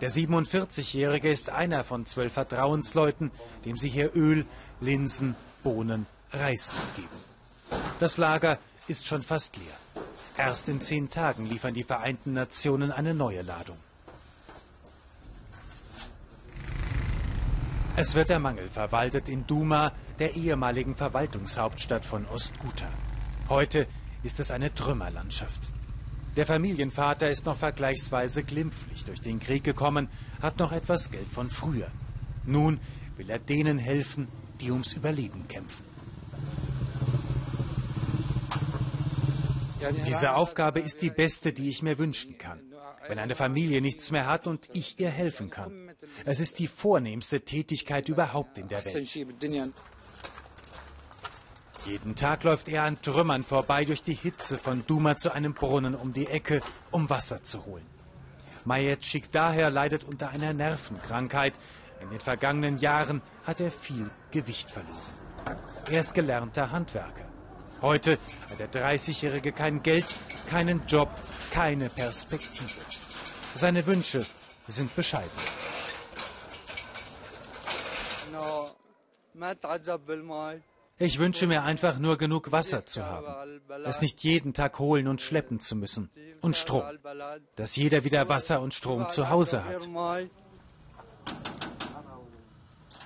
Der 0.00 0.12
47-Jährige 0.12 1.28
ist 1.28 1.50
einer 1.50 1.82
von 1.82 2.06
zwölf 2.06 2.32
Vertrauensleuten, 2.32 3.32
dem 3.64 3.76
sie 3.76 3.88
hier 3.88 4.14
Öl, 4.14 4.46
Linsen, 4.80 5.34
Bohnen, 5.64 6.06
Reis 6.32 6.72
geben. 6.94 7.08
Das 7.98 8.16
Lager 8.16 8.58
ist 8.86 9.06
schon 9.06 9.22
fast 9.22 9.56
leer. 9.56 10.04
Erst 10.36 10.68
in 10.68 10.80
zehn 10.80 11.10
Tagen 11.10 11.46
liefern 11.46 11.74
die 11.74 11.82
Vereinten 11.82 12.32
Nationen 12.32 12.92
eine 12.92 13.12
neue 13.12 13.42
Ladung. 13.42 13.76
Es 17.96 18.14
wird 18.14 18.28
der 18.28 18.38
Mangel 18.38 18.68
verwaltet 18.68 19.28
in 19.28 19.48
Duma, 19.48 19.90
der 20.20 20.36
ehemaligen 20.36 20.94
Verwaltungshauptstadt 20.94 22.04
von 22.04 22.24
Ostguta. 22.26 22.88
Heute 23.48 23.88
ist 24.22 24.38
es 24.38 24.52
eine 24.52 24.72
Trümmerlandschaft. 24.72 25.72
Der 26.36 26.46
Familienvater 26.46 27.30
ist 27.30 27.46
noch 27.46 27.56
vergleichsweise 27.56 28.44
glimpflich 28.44 29.04
durch 29.04 29.20
den 29.20 29.40
Krieg 29.40 29.64
gekommen, 29.64 30.08
hat 30.40 30.58
noch 30.58 30.72
etwas 30.72 31.10
Geld 31.10 31.30
von 31.30 31.50
früher. 31.50 31.88
Nun 32.46 32.80
will 33.16 33.28
er 33.28 33.38
denen 33.38 33.78
helfen, 33.78 34.28
die 34.60 34.70
ums 34.70 34.92
Überleben 34.92 35.48
kämpfen. 35.48 35.84
Diese 40.06 40.34
Aufgabe 40.34 40.80
ist 40.80 41.02
die 41.02 41.10
beste, 41.10 41.52
die 41.52 41.68
ich 41.68 41.82
mir 41.82 41.98
wünschen 41.98 42.38
kann. 42.38 42.60
Wenn 43.06 43.18
eine 43.18 43.34
Familie 43.34 43.80
nichts 43.80 44.10
mehr 44.10 44.26
hat 44.26 44.46
und 44.46 44.68
ich 44.72 44.98
ihr 45.00 45.10
helfen 45.10 45.50
kann. 45.50 45.92
Es 46.24 46.40
ist 46.40 46.58
die 46.58 46.66
vornehmste 46.66 47.40
Tätigkeit 47.40 48.08
überhaupt 48.08 48.58
in 48.58 48.68
der 48.68 48.84
Welt. 48.84 49.08
Jeden 51.88 52.14
Tag 52.14 52.44
läuft 52.44 52.68
er 52.68 52.82
an 52.82 53.00
Trümmern 53.00 53.42
vorbei 53.42 53.86
durch 53.86 54.02
die 54.02 54.12
Hitze 54.12 54.58
von 54.58 54.84
Duma 54.86 55.16
zu 55.16 55.32
einem 55.32 55.54
Brunnen 55.54 55.94
um 55.94 56.12
die 56.12 56.26
Ecke, 56.26 56.60
um 56.90 57.08
Wasser 57.08 57.42
zu 57.42 57.64
holen. 57.64 57.86
Mayet 58.66 59.02
daher 59.34 59.70
leidet 59.70 60.04
unter 60.04 60.28
einer 60.28 60.52
Nervenkrankheit. 60.52 61.54
In 62.02 62.10
den 62.10 62.20
vergangenen 62.20 62.76
Jahren 62.76 63.22
hat 63.46 63.60
er 63.60 63.70
viel 63.70 64.10
Gewicht 64.30 64.70
verloren. 64.70 65.56
Er 65.90 66.00
ist 66.00 66.12
gelernter 66.12 66.70
Handwerker. 66.70 67.24
Heute 67.80 68.18
hat 68.50 68.58
der 68.58 68.70
30-Jährige 68.70 69.52
kein 69.52 69.82
Geld, 69.82 70.14
keinen 70.50 70.86
Job, 70.86 71.08
keine 71.52 71.88
Perspektive. 71.88 72.82
Seine 73.54 73.86
Wünsche 73.86 74.26
sind 74.66 74.94
bescheiden. 74.94 75.30
Ich 81.00 81.18
wünsche 81.18 81.46
mir 81.46 81.62
einfach 81.62 81.98
nur 81.98 82.18
genug 82.18 82.50
Wasser 82.50 82.84
zu 82.84 83.04
haben, 83.04 83.60
es 83.84 84.00
nicht 84.00 84.24
jeden 84.24 84.52
Tag 84.52 84.78
holen 84.80 85.06
und 85.06 85.20
schleppen 85.20 85.60
zu 85.60 85.76
müssen. 85.76 86.10
Und 86.40 86.56
Strom, 86.56 86.82
dass 87.54 87.76
jeder 87.76 88.04
wieder 88.04 88.28
Wasser 88.28 88.60
und 88.60 88.74
Strom 88.74 89.08
zu 89.08 89.28
Hause 89.28 89.64
hat. 89.64 89.88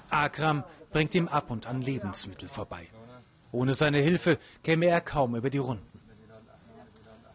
Akram 0.08 0.64
bringt 0.90 1.14
ihm 1.14 1.28
ab 1.28 1.50
und 1.50 1.66
an 1.66 1.82
Lebensmittel 1.82 2.48
vorbei. 2.48 2.88
Ohne 3.50 3.74
seine 3.74 3.98
Hilfe 3.98 4.38
käme 4.62 4.86
er 4.86 5.00
kaum 5.02 5.36
über 5.36 5.50
die 5.50 5.58
Runden. 5.58 6.00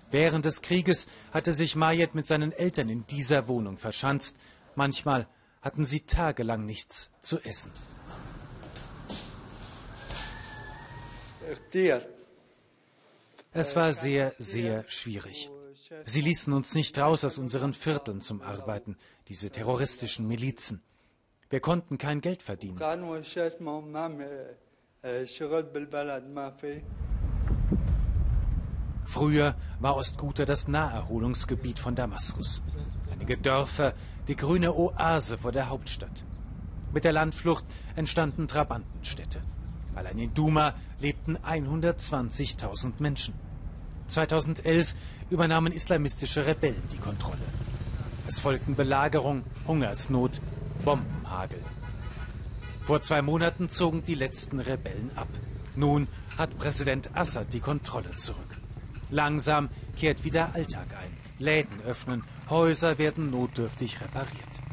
Während 0.09 0.45
des 0.45 0.61
Krieges 0.61 1.07
hatte 1.33 1.53
sich 1.53 1.75
Mayet 1.75 2.15
mit 2.15 2.25
seinen 2.25 2.51
Eltern 2.51 2.89
in 2.89 3.05
dieser 3.07 3.47
Wohnung 3.47 3.77
verschanzt. 3.77 4.37
Manchmal 4.75 5.27
hatten 5.61 5.85
sie 5.85 6.01
tagelang 6.01 6.65
nichts 6.65 7.11
zu 7.19 7.39
essen. 7.41 7.71
Es 13.53 13.75
war 13.75 13.93
sehr, 13.93 14.33
sehr 14.37 14.83
schwierig. 14.87 15.49
Sie 16.05 16.21
ließen 16.21 16.51
uns 16.53 16.75
nicht 16.75 16.97
raus 16.97 17.23
aus 17.23 17.37
unseren 17.37 17.73
Vierteln 17.73 18.21
zum 18.21 18.41
Arbeiten, 18.41 18.97
diese 19.29 19.49
terroristischen 19.49 20.27
Milizen. 20.27 20.83
Wir 21.49 21.61
konnten 21.61 21.97
kein 21.97 22.19
Geld 22.21 22.43
verdienen. 22.43 22.77
Früher 29.05 29.55
war 29.79 29.95
Ostguta 29.95 30.43
das 30.43 30.67
Naherholungsgebiet 30.67 31.79
von 31.79 31.95
Damaskus. 31.95 32.61
Einige 33.09 33.37
Dörfer, 33.37 33.93
die 34.27 34.35
grüne 34.35 34.75
Oase 34.75 35.37
vor 35.37 35.53
der 35.53 35.69
Hauptstadt. 35.69 36.25
Mit 36.93 37.05
der 37.05 37.13
Landflucht 37.13 37.63
entstanden 37.95 38.49
Trabantenstädte. 38.49 39.41
Allein 39.97 40.19
in 40.19 40.33
Duma 40.33 40.75
lebten 40.99 41.37
120.000 41.37 42.93
Menschen. 42.99 43.33
2011 44.07 44.93
übernahmen 45.31 45.73
islamistische 45.73 46.45
Rebellen 46.45 46.83
die 46.91 46.99
Kontrolle. 46.99 47.41
Es 48.27 48.39
folgten 48.39 48.75
Belagerung, 48.75 49.43
Hungersnot, 49.65 50.39
Bombenhagel. 50.85 51.61
Vor 52.81 53.01
zwei 53.01 53.23
Monaten 53.23 53.69
zogen 53.69 54.03
die 54.03 54.13
letzten 54.13 54.59
Rebellen 54.59 55.09
ab. 55.15 55.29
Nun 55.75 56.07
hat 56.37 56.57
Präsident 56.59 57.17
Assad 57.17 57.53
die 57.53 57.59
Kontrolle 57.59 58.15
zurück. 58.17 58.57
Langsam 59.09 59.69
kehrt 59.97 60.23
wieder 60.23 60.53
Alltag 60.53 60.87
ein. 60.91 61.17
Läden 61.39 61.81
öffnen, 61.87 62.23
Häuser 62.49 62.99
werden 62.99 63.31
notdürftig 63.31 63.99
repariert. 63.99 64.66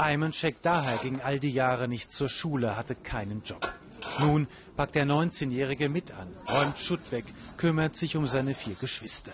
Ayman 0.00 0.32
Sheikh 0.32 0.56
daher 0.62 0.96
ging 0.98 1.20
all 1.20 1.38
die 1.38 1.50
Jahre 1.50 1.86
nicht 1.86 2.12
zur 2.12 2.28
Schule, 2.28 2.76
hatte 2.76 2.94
keinen 2.94 3.42
Job. 3.42 3.70
Nun 4.18 4.48
packt 4.76 4.94
der 4.94 5.04
19-Jährige 5.04 5.88
mit 5.88 6.12
an, 6.12 6.28
räumt 6.48 6.78
Schutt 6.78 7.12
weg, 7.12 7.26
kümmert 7.58 7.96
sich 7.96 8.16
um 8.16 8.26
seine 8.26 8.54
vier 8.54 8.74
Geschwister. 8.74 9.32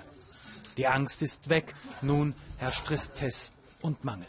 Die 0.76 0.86
Angst 0.86 1.22
ist 1.22 1.48
weg. 1.48 1.74
Nun 2.02 2.34
herrscht 2.58 2.84
Tristesse 2.84 3.52
und 3.80 4.04
Mangel. 4.04 4.26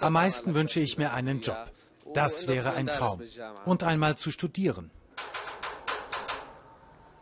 Am 0.00 0.12
meisten 0.12 0.54
wünsche 0.54 0.80
ich 0.80 0.98
mir 0.98 1.12
einen 1.12 1.40
Job. 1.40 1.70
Das 2.14 2.48
wäre 2.48 2.72
ein 2.72 2.86
Traum. 2.86 3.22
Und 3.64 3.82
einmal 3.82 4.16
zu 4.16 4.30
studieren. 4.30 4.90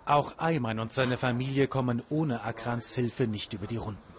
Auch 0.06 0.38
Ayman 0.38 0.80
und 0.80 0.92
seine 0.92 1.16
Familie 1.16 1.66
kommen 1.68 2.02
ohne 2.10 2.42
Akrans 2.42 2.94
Hilfe 2.94 3.26
nicht 3.26 3.52
über 3.54 3.66
die 3.66 3.78
Runden. 3.78 4.13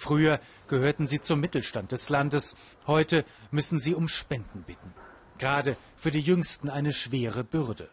Früher 0.00 0.40
gehörten 0.66 1.06
sie 1.06 1.20
zum 1.20 1.40
Mittelstand 1.40 1.92
des 1.92 2.08
Landes, 2.08 2.56
heute 2.86 3.26
müssen 3.50 3.78
sie 3.78 3.94
um 3.94 4.08
Spenden 4.08 4.62
bitten. 4.62 4.94
Gerade 5.36 5.76
für 5.94 6.10
die 6.10 6.20
Jüngsten 6.20 6.70
eine 6.70 6.94
schwere 6.94 7.44
Bürde. 7.44 7.90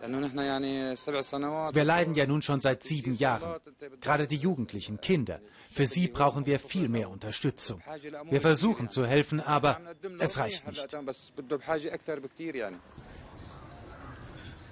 Wir 0.00 1.84
leiden 1.84 2.14
ja 2.14 2.26
nun 2.26 2.40
schon 2.40 2.62
seit 2.62 2.82
sieben 2.82 3.12
Jahren. 3.12 3.60
Gerade 4.00 4.26
die 4.26 4.38
Jugendlichen, 4.38 5.02
Kinder. 5.02 5.38
Für 5.70 5.84
sie 5.84 6.08
brauchen 6.08 6.46
wir 6.46 6.58
viel 6.58 6.88
mehr 6.88 7.10
Unterstützung. 7.10 7.82
Wir 8.30 8.40
versuchen 8.40 8.88
zu 8.88 9.04
helfen, 9.04 9.38
aber 9.42 9.82
es 10.18 10.38
reicht 10.38 10.66
nicht. 10.66 10.96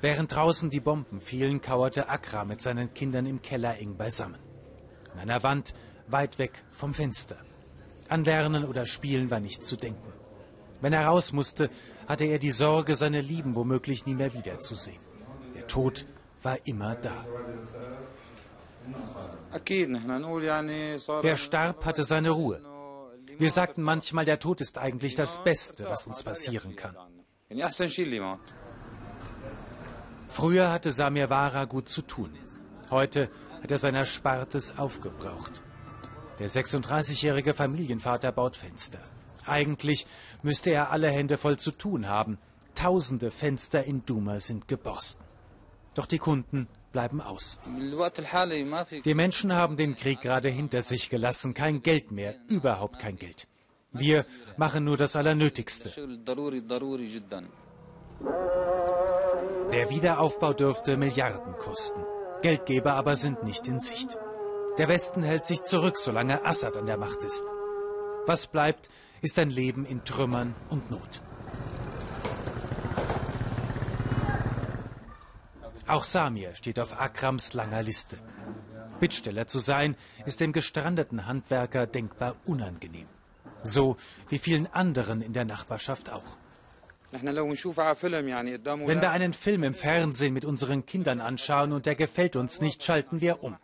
Während 0.01 0.35
draußen 0.35 0.71
die 0.71 0.81
Bomben 0.81 1.21
fielen, 1.21 1.61
kauerte 1.61 2.09
Akra 2.09 2.47
mit 2.47 2.63
seinen 2.63 2.95
Kindern 2.95 3.27
im 3.27 3.43
Keller 3.43 3.79
eng 3.79 3.99
beisammen. 3.99 4.48
An 5.15 5.21
einer 5.21 5.43
Wand, 5.43 5.75
weit 6.07 6.39
weg 6.39 6.53
vom 6.71 6.95
Fenster. 6.95 7.37
An 8.09 8.25
Lernen 8.25 8.65
oder 8.65 8.87
Spielen 8.87 9.31
war 9.31 9.41
nicht 9.41 9.65
zu 9.65 9.77
denken. 9.77 10.13
Wenn 10.81 10.93
er 10.93 11.07
raus 11.07 11.33
musste, 11.33 11.71
hatte 12.07 12.25
er 12.25 12.39
die 12.39 12.53
Sorge, 12.53 12.95
seine 12.95 13.21
Lieben 13.21 13.55
womöglich 13.55 14.07
nie 14.07 14.15
mehr 14.15 14.33
wiederzusehen. 14.33 15.01
Der 15.55 15.67
Tod 15.67 16.07
war 16.43 16.59
immer 16.67 16.95
da. 16.97 17.27
Wer 21.23 21.37
starb, 21.37 21.85
hatte 21.85 22.05
seine 22.05 22.31
Ruhe. 22.31 22.63
Wir 23.39 23.51
sagten 23.51 23.83
manchmal, 23.83 24.25
der 24.25 24.39
Tod 24.39 24.61
ist 24.61 24.79
eigentlich 24.79 25.15
das 25.15 25.43
Beste, 25.43 25.85
was 25.87 26.07
uns 26.07 26.23
passieren 26.23 26.77
kann. 26.77 26.97
Früher 30.29 30.71
hatte 30.71 30.93
Samir 30.93 31.31
Wara 31.31 31.65
gut 31.65 31.89
zu 31.89 32.03
tun. 32.03 32.31
Heute 32.91 33.31
hat 33.63 33.71
er 33.71 33.79
sein 33.79 33.95
Erspartes 33.95 34.79
aufgebraucht. 34.79 35.63
Der 36.39 36.49
36-jährige 36.49 37.55
Familienvater 37.55 38.33
baut 38.33 38.57
Fenster. 38.57 39.01
Eigentlich 39.47 40.07
müsste 40.43 40.71
er 40.71 40.91
alle 40.91 41.11
Hände 41.11 41.37
voll 41.37 41.59
zu 41.59 41.71
tun 41.73 42.09
haben. 42.09 42.39
Tausende 42.75 43.31
Fenster 43.31 43.83
in 43.85 44.05
Duma 44.07 44.39
sind 44.39 44.69
geborsten. 44.69 45.25
Doch 45.95 46.07
die 46.07 46.19
Kunden 46.19 46.69
bleiben 46.93 47.21
aus. 47.21 47.59
Die 49.05 49.15
Menschen 49.15 49.53
haben 49.55 49.77
den 49.77 49.97
Krieg 49.97 50.21
gerade 50.21 50.49
hinter 50.49 50.83
sich 50.83 51.11
gelassen. 51.11 51.55
Kein 51.55 51.83
Geld 51.83 52.13
mehr, 52.13 52.37
überhaupt 52.49 53.01
kein 53.01 53.17
Geld. 53.17 53.49
Wir 53.93 54.25
machen 54.57 54.85
nur 54.85 54.97
das 54.97 55.17
Allernötigste. 55.17 55.91
Der 59.73 59.91
Wiederaufbau 59.91 60.53
dürfte 60.53 60.97
Milliarden 60.97 61.55
kosten. 61.59 62.01
Geldgeber 62.41 62.95
aber 62.95 63.17
sind 63.17 63.43
nicht 63.43 63.67
in 63.67 63.81
Sicht. 63.81 64.17
Der 64.79 64.89
Westen 64.89 65.23
hält 65.23 65.45
sich 65.45 65.65
zurück, 65.65 65.99
solange 65.99 66.45
Assad 66.45 66.77
an 66.77 66.87
der 66.87 66.97
Macht 66.97 67.25
ist. 67.25 67.43
Was 68.27 68.47
bleibt, 68.47 68.89
ist 69.23 69.39
ein 69.39 69.51
Leben 69.51 69.85
in 69.85 70.05
Trümmern 70.05 70.55
und 70.71 70.91
Not. 70.91 71.21
Auch 75.89 76.05
Samir 76.05 76.55
steht 76.55 76.79
auf 76.79 77.01
Akrams 77.01 77.55
langer 77.55 77.83
Liste. 77.83 78.19
Bittsteller 79.01 79.47
zu 79.47 79.59
sein, 79.59 79.97
ist 80.27 80.41
dem 80.41 80.53
gestrandeten 80.53 81.27
Handwerker 81.27 81.87
denkbar 81.87 82.35
unangenehm. 82.45 83.09
So 83.63 83.97
wie 84.29 84.39
vielen 84.39 84.67
anderen 84.67 85.23
in 85.23 85.33
der 85.33 85.45
Nachbarschaft 85.45 86.11
auch. 86.11 86.37
Wenn 87.11 89.01
wir 89.01 89.11
einen 89.11 89.33
Film 89.33 89.63
im 89.63 89.75
Fernsehen 89.75 90.35
mit 90.35 90.45
unseren 90.45 90.85
Kindern 90.85 91.21
anschauen 91.21 91.73
und 91.73 91.87
der 91.87 91.95
gefällt 91.95 92.37
uns 92.37 92.61
nicht, 92.61 92.83
schalten 92.85 93.21
wir 93.21 93.43
um. 93.43 93.57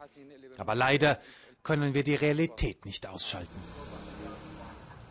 Aber 0.57 0.75
leider 0.75 1.19
können 1.63 1.95
wir 1.95 2.05
die 2.05 2.15
Realität 2.15 2.87
nicht 2.87 3.07
ausschalten. 3.07 3.61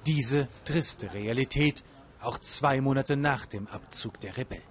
Diese 0.05 0.47
triste 0.65 1.13
Realität 1.13 1.83
auch 2.21 2.39
zwei 2.39 2.81
Monate 2.81 3.17
nach 3.17 3.45
dem 3.45 3.67
Abzug 3.67 4.19
der 4.21 4.37
Rebellen. 4.37 4.63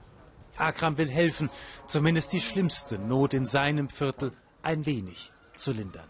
Akram 0.57 0.98
will 0.98 1.09
helfen, 1.09 1.51
zumindest 1.87 2.33
die 2.33 2.40
schlimmste 2.40 2.98
Not 2.98 3.35
in 3.35 3.46
seinem 3.46 3.88
Viertel 3.88 4.33
ein 4.62 4.87
wenig 4.87 5.33
zu 5.57 5.72
lindern. 5.72 6.09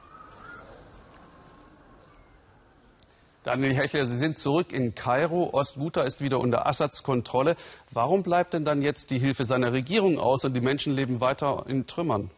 Daniel 3.45 3.75
Hechler, 3.75 4.07
Sie 4.07 4.17
sind 4.17 4.39
zurück 4.39 4.73
in 4.73 4.95
Kairo. 4.95 5.51
Ostguta 5.53 6.03
ist 6.03 6.21
wieder 6.21 6.39
unter 6.39 6.65
Assads 6.67 7.03
Kontrolle. 7.03 7.57
Warum 7.91 8.23
bleibt 8.23 8.55
denn 8.55 8.65
dann 8.65 8.83
jetzt 8.83 9.11
die 9.11 9.19
Hilfe 9.19 9.45
seiner 9.45 9.73
Regierung 9.73 10.21
aus 10.21 10.45
und 10.45 10.55
die 10.55 10.61
Menschen 10.61 10.95
leben 10.95 11.21
weiter 11.21 11.65
in 11.67 11.89
Trümmern? 11.89 12.31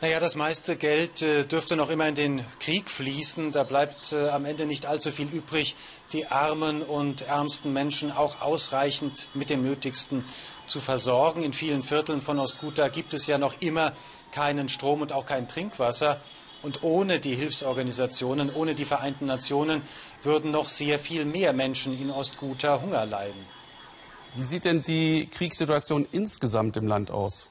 Naja, 0.00 0.18
das 0.18 0.34
meiste 0.34 0.76
Geld 0.76 1.22
äh, 1.22 1.44
dürfte 1.44 1.76
noch 1.76 1.90
immer 1.90 2.08
in 2.08 2.14
den 2.16 2.44
Krieg 2.58 2.90
fließen. 2.90 3.52
Da 3.52 3.62
bleibt 3.62 4.12
äh, 4.12 4.28
am 4.28 4.44
Ende 4.44 4.66
nicht 4.66 4.86
allzu 4.86 5.12
viel 5.12 5.28
übrig, 5.28 5.76
die 6.12 6.26
armen 6.26 6.82
und 6.82 7.22
ärmsten 7.22 7.72
Menschen 7.72 8.10
auch 8.10 8.40
ausreichend 8.40 9.28
mit 9.34 9.50
dem 9.50 9.62
Nötigsten 9.62 10.24
zu 10.66 10.80
versorgen. 10.80 11.42
In 11.42 11.52
vielen 11.52 11.84
Vierteln 11.84 12.20
von 12.20 12.38
Ostguta 12.40 12.88
gibt 12.88 13.14
es 13.14 13.28
ja 13.28 13.38
noch 13.38 13.60
immer 13.60 13.92
keinen 14.32 14.68
Strom 14.68 15.02
und 15.02 15.12
auch 15.12 15.26
kein 15.26 15.48
Trinkwasser. 15.48 16.20
Und 16.62 16.82
ohne 16.82 17.20
die 17.20 17.36
Hilfsorganisationen, 17.36 18.52
ohne 18.52 18.74
die 18.74 18.84
Vereinten 18.84 19.26
Nationen 19.26 19.82
würden 20.22 20.50
noch 20.50 20.68
sehr 20.68 20.98
viel 20.98 21.24
mehr 21.24 21.52
Menschen 21.52 22.00
in 22.00 22.10
Ostguta 22.10 22.80
Hunger 22.80 23.06
leiden. 23.06 23.46
Wie 24.34 24.42
sieht 24.42 24.64
denn 24.64 24.82
die 24.82 25.28
Kriegssituation 25.30 26.06
insgesamt 26.12 26.76
im 26.76 26.86
Land 26.86 27.10
aus? 27.10 27.50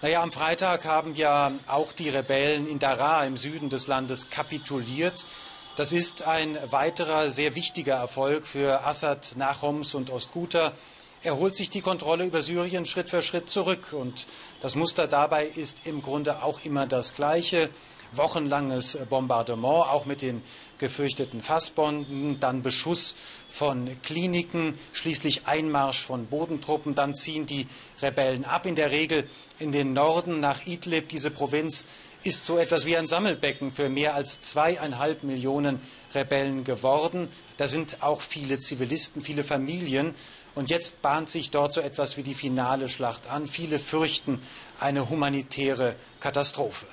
Naja, 0.00 0.22
am 0.22 0.32
Freitag 0.32 0.84
haben 0.84 1.14
ja 1.14 1.52
auch 1.68 1.92
die 1.92 2.08
Rebellen 2.08 2.66
in 2.66 2.80
Daraa 2.80 3.24
im 3.24 3.36
Süden 3.36 3.68
des 3.68 3.86
Landes 3.86 4.30
kapituliert. 4.30 5.26
Das 5.76 5.92
ist 5.92 6.22
ein 6.22 6.58
weiterer 6.70 7.30
sehr 7.30 7.54
wichtiger 7.54 7.94
Erfolg 7.94 8.46
für 8.46 8.84
Assad 8.84 9.34
nach 9.36 9.62
Homs 9.62 9.94
und 9.94 10.10
Ostguta. 10.10 10.72
Er 11.24 11.38
holt 11.38 11.54
sich 11.54 11.70
die 11.70 11.82
Kontrolle 11.82 12.24
über 12.24 12.42
Syrien 12.42 12.84
Schritt 12.84 13.08
für 13.08 13.22
Schritt 13.22 13.48
zurück. 13.48 13.92
Und 13.92 14.26
das 14.60 14.74
Muster 14.74 15.06
dabei 15.06 15.46
ist 15.46 15.86
im 15.86 16.02
Grunde 16.02 16.42
auch 16.42 16.64
immer 16.64 16.88
das 16.88 17.14
gleiche. 17.14 17.70
Wochenlanges 18.10 18.98
Bombardement, 19.08 19.88
auch 19.88 20.04
mit 20.04 20.20
den 20.20 20.42
gefürchteten 20.78 21.40
Fassbomben, 21.40 22.40
dann 22.40 22.62
Beschuss 22.62 23.14
von 23.48 23.88
Kliniken, 24.02 24.76
schließlich 24.92 25.46
Einmarsch 25.46 26.04
von 26.04 26.26
Bodentruppen, 26.26 26.96
dann 26.96 27.14
ziehen 27.14 27.46
die 27.46 27.68
Rebellen 28.02 28.44
ab, 28.44 28.66
in 28.66 28.74
der 28.74 28.90
Regel 28.90 29.28
in 29.60 29.70
den 29.70 29.92
Norden 29.92 30.40
nach 30.40 30.66
Idlib. 30.66 31.08
Diese 31.08 31.30
Provinz 31.30 31.86
ist 32.24 32.44
so 32.44 32.58
etwas 32.58 32.84
wie 32.84 32.96
ein 32.96 33.06
Sammelbecken 33.06 33.72
für 33.72 33.88
mehr 33.88 34.14
als 34.14 34.40
zweieinhalb 34.40 35.22
Millionen 35.22 35.80
Rebellen 36.14 36.64
geworden. 36.64 37.28
Da 37.56 37.68
sind 37.68 38.02
auch 38.02 38.20
viele 38.20 38.60
Zivilisten, 38.60 39.22
viele 39.22 39.44
Familien. 39.44 40.14
Und 40.54 40.68
jetzt 40.68 41.00
bahnt 41.00 41.30
sich 41.30 41.50
dort 41.50 41.72
so 41.72 41.80
etwas 41.80 42.16
wie 42.16 42.22
die 42.22 42.34
finale 42.34 42.88
Schlacht 42.88 43.28
an. 43.30 43.46
Viele 43.46 43.78
fürchten 43.78 44.42
eine 44.78 45.08
humanitäre 45.08 45.96
Katastrophe. 46.20 46.86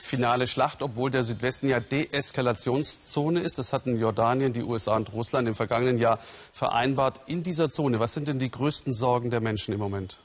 Finale 0.00 0.46
Schlacht, 0.48 0.82
obwohl 0.82 1.10
der 1.10 1.22
Südwesten 1.22 1.68
ja 1.68 1.78
Deeskalationszone 1.78 3.40
ist. 3.40 3.58
Das 3.58 3.72
hatten 3.72 3.96
Jordanien, 3.98 4.52
die 4.52 4.62
USA 4.62 4.96
und 4.96 5.12
Russland 5.12 5.46
im 5.46 5.54
vergangenen 5.54 5.98
Jahr 5.98 6.18
vereinbart. 6.52 7.20
In 7.28 7.44
dieser 7.44 7.70
Zone, 7.70 8.00
was 8.00 8.14
sind 8.14 8.26
denn 8.26 8.38
die 8.38 8.50
größten 8.50 8.92
Sorgen 8.92 9.30
der 9.30 9.40
Menschen 9.40 9.72
im 9.72 9.78
Moment? 9.78 10.18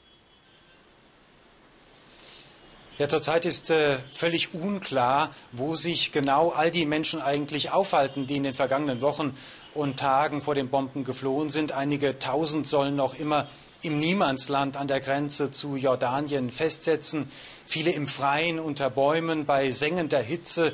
Ja, 2.98 3.10
zurzeit 3.10 3.44
ist 3.44 3.70
äh, 3.70 3.98
völlig 4.14 4.54
unklar, 4.54 5.34
wo 5.52 5.76
sich 5.76 6.12
genau 6.12 6.48
all 6.48 6.70
die 6.70 6.86
Menschen 6.86 7.20
eigentlich 7.20 7.70
aufhalten, 7.70 8.26
die 8.26 8.36
in 8.36 8.42
den 8.42 8.54
vergangenen 8.54 9.02
Wochen 9.02 9.36
und 9.74 9.98
Tagen 9.98 10.40
vor 10.40 10.54
den 10.54 10.70
Bomben 10.70 11.04
geflohen 11.04 11.50
sind. 11.50 11.72
Einige 11.72 12.18
tausend 12.18 12.66
sollen 12.66 12.96
noch 12.96 13.14
immer 13.14 13.48
im 13.82 14.00
Niemandsland 14.00 14.78
an 14.78 14.88
der 14.88 15.00
Grenze 15.00 15.52
zu 15.52 15.76
Jordanien 15.76 16.50
festsetzen. 16.50 17.30
Viele 17.66 17.90
im 17.90 18.08
Freien 18.08 18.58
unter 18.58 18.88
Bäumen 18.88 19.44
bei 19.44 19.72
sengender 19.72 20.22
Hitze. 20.22 20.72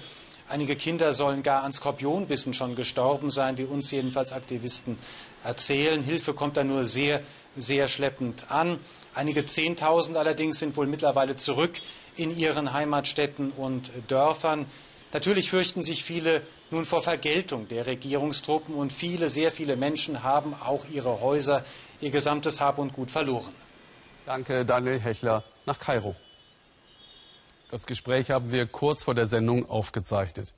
Einige 0.49 0.77
Kinder 0.77 1.15
sollen 1.15 1.43
gar 1.43 1.65
an 1.65 1.73
Skorpionbissen 1.73 2.55
schon 2.55 2.77
gestorben 2.77 3.33
sein, 3.33 3.59
wie 3.59 3.65
uns 3.65 3.91
jedenfalls 3.91 4.33
Aktivisten 4.33 4.97
erzählen. 5.43 6.01
Hilfe 6.01 6.35
kommt 6.35 6.57
da 6.57 6.63
nur 6.63 6.87
sehr, 6.87 7.21
sehr 7.57 7.89
schleppend 7.89 8.49
an. 8.49 8.79
Einige 9.15 9.45
Zehntausend 9.45 10.17
allerdings 10.17 10.59
sind 10.59 10.77
wohl 10.77 10.87
mittlerweile 10.87 11.37
zurück 11.37 11.81
in 12.17 12.37
ihren 12.37 12.73
Heimatstädten 12.73 13.53
und 13.53 13.91
Dörfern. 14.09 14.67
Natürlich 15.13 15.51
fürchten 15.51 15.83
sich 15.83 16.03
viele 16.05 16.43
nun 16.71 16.87
vor 16.87 17.03
Vergeltung 17.03 17.69
der 17.69 17.87
Regierungstruppen 17.87 18.75
und 18.75 18.93
viele, 18.93 19.29
sehr 19.29 19.53
viele 19.53 19.77
Menschen 19.77 20.23
haben 20.23 20.55
auch 20.55 20.87
ihre 20.91 21.21
Häuser, 21.21 21.65
ihr 22.01 22.11
gesamtes 22.11 22.61
Hab 22.61 22.79
und 22.79 22.95
Gut 22.95 23.11
verloren. 23.11 23.53
Danke, 24.25 24.65
Daniel 24.65 24.99
Hechler 24.99 25.45
nach 25.67 25.79
Kairo. 25.79 26.17
Das 27.71 27.87
Gespräch 27.87 28.31
haben 28.31 28.51
wir 28.53 28.67
kurz 28.67 29.03
vor 29.03 29.15
der 29.15 29.27
Sendung 29.27 29.69
aufgezeichnet. 29.69 30.55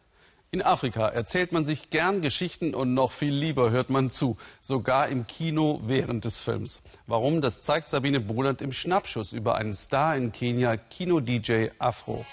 In 0.54 0.62
Afrika 0.62 1.08
erzählt 1.08 1.50
man 1.50 1.64
sich 1.64 1.90
gern 1.90 2.20
Geschichten 2.20 2.76
und 2.76 2.94
noch 2.94 3.10
viel 3.10 3.34
lieber 3.34 3.72
hört 3.72 3.90
man 3.90 4.08
zu, 4.08 4.36
sogar 4.60 5.08
im 5.08 5.26
Kino 5.26 5.80
während 5.84 6.24
des 6.24 6.38
Films. 6.38 6.84
Warum, 7.08 7.40
das 7.40 7.60
zeigt 7.60 7.88
Sabine 7.88 8.20
Boland 8.20 8.62
im 8.62 8.70
Schnappschuss 8.70 9.32
über 9.32 9.56
einen 9.56 9.74
Star 9.74 10.16
in 10.16 10.30
Kenia, 10.30 10.76
Kino-DJ 10.76 11.70
Afro. 11.80 12.24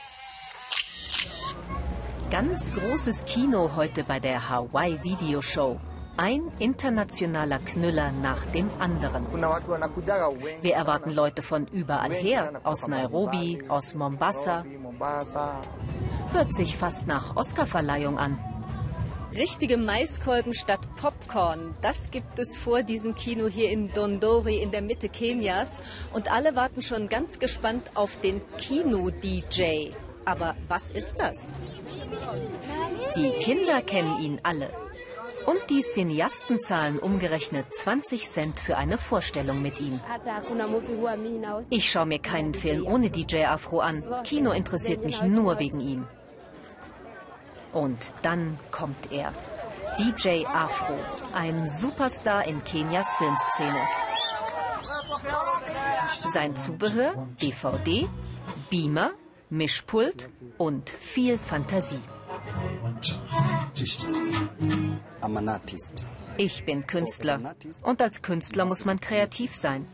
Ganz 2.30 2.72
großes 2.72 3.26
Kino 3.26 3.72
heute 3.76 4.04
bei 4.04 4.20
der 4.20 4.48
Hawaii 4.48 5.00
Video 5.02 5.42
Show. 5.42 5.80
Ein 6.16 6.44
internationaler 6.60 7.58
Knüller 7.58 8.12
nach 8.12 8.46
dem 8.52 8.70
anderen. 8.78 9.26
Wir 10.62 10.76
erwarten 10.76 11.10
Leute 11.10 11.42
von 11.42 11.66
überall 11.66 12.14
her, 12.14 12.62
aus 12.64 12.88
Nairobi, 12.88 13.64
aus 13.68 13.96
Mombasa. 13.96 14.64
Hört 16.34 16.56
sich 16.56 16.78
fast 16.78 17.08
nach 17.08 17.36
Oscarverleihung 17.36 18.18
an. 18.18 18.40
Richtige 19.36 19.78
Maiskolben 19.78 20.54
statt 20.54 20.88
Popcorn, 20.96 21.76
das 21.82 22.10
gibt 22.10 22.40
es 22.40 22.56
vor 22.58 22.84
diesem 22.84 23.16
Kino 23.16 23.48
hier 23.48 23.70
in 23.70 23.92
Dondori 23.92 24.58
in 24.62 24.72
der 24.72 24.82
Mitte 24.82 25.10
Kenias. 25.10 25.82
Und 26.14 26.32
alle 26.32 26.56
warten 26.56 26.82
schon 26.82 27.10
ganz 27.10 27.40
gespannt 27.40 27.84
auf 27.96 28.20
den 28.22 28.42
Kino-DJ. 28.58 29.92
Aber 30.24 30.56
was 30.70 30.92
ist 30.92 31.20
das? 31.20 31.54
Die 33.16 33.32
Kinder 33.40 33.82
kennen 33.82 34.22
ihn 34.22 34.40
alle. 34.44 34.70
Und 35.46 35.70
die 35.70 35.82
Cineasten 35.82 36.62
zahlen 36.62 37.00
umgerechnet 37.00 37.66
20 37.74 38.28
Cent 38.28 38.60
für 38.60 38.78
eine 38.78 38.98
Vorstellung 38.98 39.62
mit 39.62 39.80
ihm. 39.82 40.00
Ich 41.70 41.92
schaue 41.92 42.06
mir 42.06 42.20
keinen 42.20 42.54
Film 42.54 42.86
ohne 42.86 43.10
DJ 43.10 43.46
Afro 43.46 43.80
an. 43.80 44.04
Kino 44.24 44.52
interessiert 44.52 45.04
mich 45.04 45.22
nur 45.24 45.60
wegen 45.60 45.82
ihm. 45.82 46.08
Und 47.74 48.14
dann 48.22 48.60
kommt 48.72 49.12
er. 49.12 49.34
DJ 49.98 50.46
Afro, 50.46 50.96
ein 51.34 51.70
Superstar 51.70 52.46
in 52.46 52.64
Kenias 52.64 53.16
Filmszene. 53.16 53.82
Sein 56.32 56.56
Zubehör, 56.56 57.28
DVD, 57.42 58.08
Beamer, 58.70 59.12
Mischpult 59.50 60.30
und 60.58 60.90
viel 60.90 61.38
Fantasie. 61.38 62.00
Ich 66.38 66.66
bin 66.66 66.88
Künstler 66.88 67.56
und 67.84 68.02
als 68.02 68.22
Künstler 68.22 68.66
muss 68.66 68.86
man 68.86 69.00
kreativ 69.00 69.56
sein. 69.56 69.88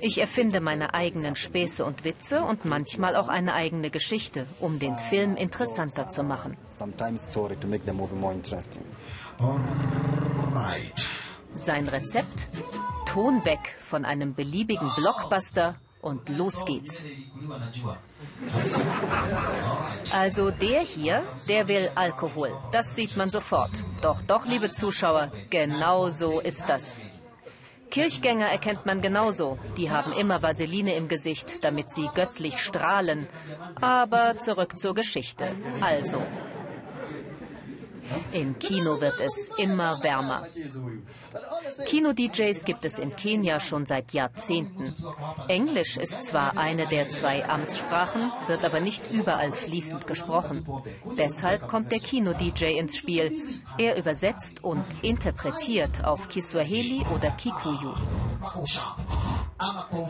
Ich 0.00 0.18
erfinde 0.18 0.60
meine 0.60 0.94
eigenen 0.94 1.36
Späße 1.36 1.84
und 1.84 2.04
Witze 2.04 2.42
und 2.42 2.64
manchmal 2.64 3.16
auch 3.16 3.28
eine 3.28 3.54
eigene 3.54 3.90
Geschichte, 3.90 4.46
um 4.60 4.78
den 4.78 4.96
Film 4.98 5.36
interessanter 5.36 6.10
zu 6.10 6.22
machen. 6.22 6.56
Sein 11.54 11.88
Rezept? 11.88 12.48
Ton 13.06 13.44
weg 13.44 13.76
von 13.84 14.04
einem 14.04 14.34
beliebigen 14.34 14.90
Blockbuster 14.96 15.74
und 16.00 16.28
los 16.28 16.64
geht's. 16.64 17.04
Also 20.12 20.50
der 20.50 20.80
hier, 20.80 21.22
der 21.48 21.68
will 21.68 21.90
Alkohol. 21.94 22.50
Das 22.72 22.94
sieht 22.94 23.16
man 23.16 23.28
sofort. 23.28 23.70
Doch, 24.00 24.22
doch, 24.22 24.46
liebe 24.46 24.70
Zuschauer, 24.70 25.30
genau 25.50 26.08
so 26.08 26.40
ist 26.40 26.64
das. 26.68 27.00
Kirchgänger 27.90 28.46
erkennt 28.46 28.86
man 28.86 29.00
genauso. 29.00 29.58
Die 29.76 29.90
haben 29.90 30.12
immer 30.12 30.42
Vaseline 30.42 30.94
im 30.94 31.08
Gesicht, 31.08 31.64
damit 31.64 31.92
sie 31.92 32.08
göttlich 32.14 32.58
strahlen. 32.58 33.28
Aber 33.80 34.38
zurück 34.38 34.78
zur 34.78 34.94
Geschichte. 34.94 35.46
Also, 35.80 36.22
im 38.32 38.58
Kino 38.58 39.00
wird 39.00 39.20
es 39.20 39.50
immer 39.58 40.02
wärmer. 40.02 40.46
Kino-DJs 41.86 42.64
gibt 42.64 42.84
es 42.84 42.98
in 42.98 43.14
Kenia 43.14 43.60
schon 43.60 43.86
seit 43.86 44.12
Jahrzehnten. 44.12 44.94
Englisch 45.48 45.96
ist 45.96 46.24
zwar 46.24 46.56
eine 46.56 46.86
der 46.86 47.10
zwei 47.10 47.48
Amtssprachen, 47.48 48.32
wird 48.46 48.64
aber 48.64 48.80
nicht 48.80 49.02
überall 49.10 49.52
fließend 49.52 50.06
gesprochen. 50.06 50.66
Deshalb 51.16 51.68
kommt 51.68 51.92
der 51.92 52.00
Kino-DJ 52.00 52.78
ins 52.78 52.96
Spiel. 52.96 53.32
Er 53.78 53.96
übersetzt 53.96 54.62
und 54.62 54.84
interpretiert 55.02 56.04
auf 56.04 56.28
Kiswahili 56.28 57.04
oder 57.14 57.30
Kikuyu. 57.30 57.94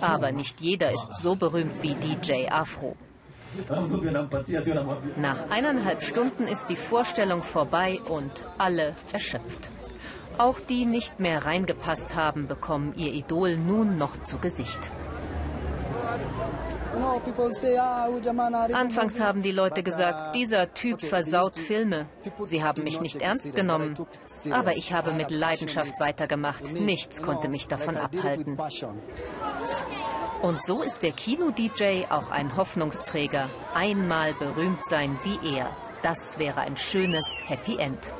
Aber 0.00 0.32
nicht 0.32 0.60
jeder 0.60 0.92
ist 0.92 1.08
so 1.18 1.36
berühmt 1.36 1.82
wie 1.82 1.94
DJ 1.94 2.48
Afro. 2.48 2.96
Nach 5.16 5.50
eineinhalb 5.50 6.02
Stunden 6.02 6.46
ist 6.46 6.68
die 6.68 6.76
Vorstellung 6.76 7.42
vorbei 7.42 8.00
und 8.08 8.44
alle 8.58 8.94
erschöpft. 9.12 9.70
Auch 10.38 10.60
die 10.60 10.86
nicht 10.86 11.20
mehr 11.20 11.44
reingepasst 11.44 12.14
haben, 12.16 12.46
bekommen 12.46 12.94
ihr 12.96 13.12
Idol 13.12 13.56
nun 13.56 13.98
noch 13.98 14.22
zu 14.22 14.38
Gesicht. 14.38 14.92
Anfangs 18.72 19.20
haben 19.20 19.42
die 19.42 19.52
Leute 19.52 19.82
gesagt, 19.82 20.34
dieser 20.34 20.74
Typ 20.74 21.02
versaut 21.02 21.58
Filme. 21.58 22.06
Sie 22.44 22.64
haben 22.64 22.84
mich 22.84 23.00
nicht 23.00 23.16
ernst 23.16 23.54
genommen. 23.54 23.94
Aber 24.50 24.76
ich 24.76 24.92
habe 24.92 25.12
mit 25.12 25.30
Leidenschaft 25.30 26.00
weitergemacht. 26.00 26.72
Nichts 26.72 27.22
konnte 27.22 27.48
mich 27.48 27.68
davon 27.68 27.96
abhalten. 27.96 28.58
Und 30.42 30.64
so 30.64 30.80
ist 30.82 31.02
der 31.02 31.12
Kino-DJ 31.12 32.06
auch 32.08 32.30
ein 32.30 32.56
Hoffnungsträger. 32.56 33.50
Einmal 33.74 34.32
berühmt 34.32 34.86
sein 34.86 35.18
wie 35.22 35.54
er. 35.54 35.76
Das 36.02 36.38
wäre 36.38 36.62
ein 36.62 36.78
schönes 36.78 37.42
Happy 37.44 37.76
End. 37.76 38.14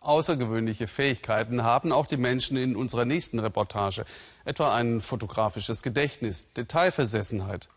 Außergewöhnliche 0.00 0.88
Fähigkeiten 0.88 1.62
haben 1.62 1.92
auch 1.92 2.06
die 2.06 2.16
Menschen 2.16 2.56
in 2.56 2.74
unserer 2.74 3.04
nächsten 3.04 3.38
Reportage. 3.38 4.04
Etwa 4.44 4.74
ein 4.74 5.00
fotografisches 5.00 5.84
Gedächtnis, 5.84 6.52
Detailversessenheit. 6.52 7.68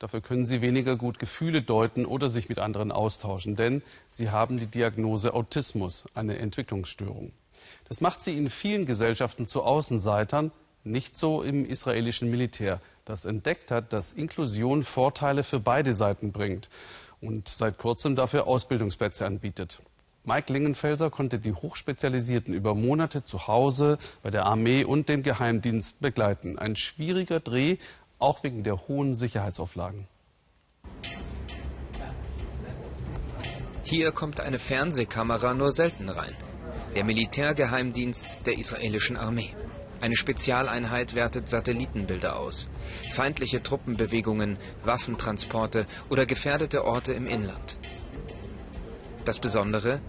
Dafür 0.00 0.22
können 0.22 0.46
sie 0.46 0.62
weniger 0.62 0.96
gut 0.96 1.20
Gefühle 1.20 1.62
deuten 1.62 2.06
oder 2.06 2.28
sich 2.28 2.48
mit 2.48 2.58
anderen 2.58 2.90
austauschen, 2.90 3.54
denn 3.54 3.82
sie 4.08 4.30
haben 4.30 4.58
die 4.58 4.66
Diagnose 4.66 5.32
Autismus, 5.32 6.06
eine 6.12 6.40
Entwicklungsstörung. 6.40 7.30
Das 7.88 8.00
macht 8.00 8.20
sie 8.24 8.36
in 8.36 8.50
vielen 8.50 8.84
Gesellschaften 8.84 9.46
zu 9.46 9.62
Außenseitern, 9.62 10.50
nicht 10.86 11.18
so 11.18 11.42
im 11.42 11.66
israelischen 11.66 12.30
Militär, 12.30 12.80
das 13.04 13.24
entdeckt 13.24 13.70
hat, 13.70 13.92
dass 13.92 14.12
Inklusion 14.12 14.84
Vorteile 14.84 15.42
für 15.42 15.60
beide 15.60 15.92
Seiten 15.92 16.32
bringt 16.32 16.70
und 17.20 17.48
seit 17.48 17.78
kurzem 17.78 18.16
dafür 18.16 18.46
Ausbildungsplätze 18.46 19.26
anbietet. 19.26 19.80
Mike 20.24 20.52
Lingenfelser 20.52 21.08
konnte 21.08 21.38
die 21.38 21.52
Hochspezialisierten 21.52 22.52
über 22.52 22.74
Monate 22.74 23.22
zu 23.22 23.46
Hause 23.46 23.98
bei 24.22 24.30
der 24.30 24.44
Armee 24.44 24.82
und 24.82 25.08
dem 25.08 25.22
Geheimdienst 25.22 26.00
begleiten. 26.00 26.58
Ein 26.58 26.74
schwieriger 26.74 27.38
Dreh, 27.38 27.76
auch 28.18 28.42
wegen 28.42 28.64
der 28.64 28.88
hohen 28.88 29.14
Sicherheitsauflagen. 29.14 30.08
Hier 33.84 34.10
kommt 34.10 34.40
eine 34.40 34.58
Fernsehkamera 34.58 35.54
nur 35.54 35.70
selten 35.70 36.08
rein. 36.08 36.34
Der 36.96 37.04
Militärgeheimdienst 37.04 38.44
der 38.46 38.58
israelischen 38.58 39.16
Armee. 39.16 39.54
Eine 40.00 40.16
Spezialeinheit 40.16 41.14
wertet 41.14 41.48
Satellitenbilder 41.48 42.38
aus. 42.38 42.68
Feindliche 43.12 43.62
Truppenbewegungen, 43.62 44.58
Waffentransporte 44.84 45.86
oder 46.10 46.26
gefährdete 46.26 46.84
Orte 46.84 47.12
im 47.12 47.26
Inland. 47.26 47.78
Das 49.24 49.38
Besondere, 49.38 50.00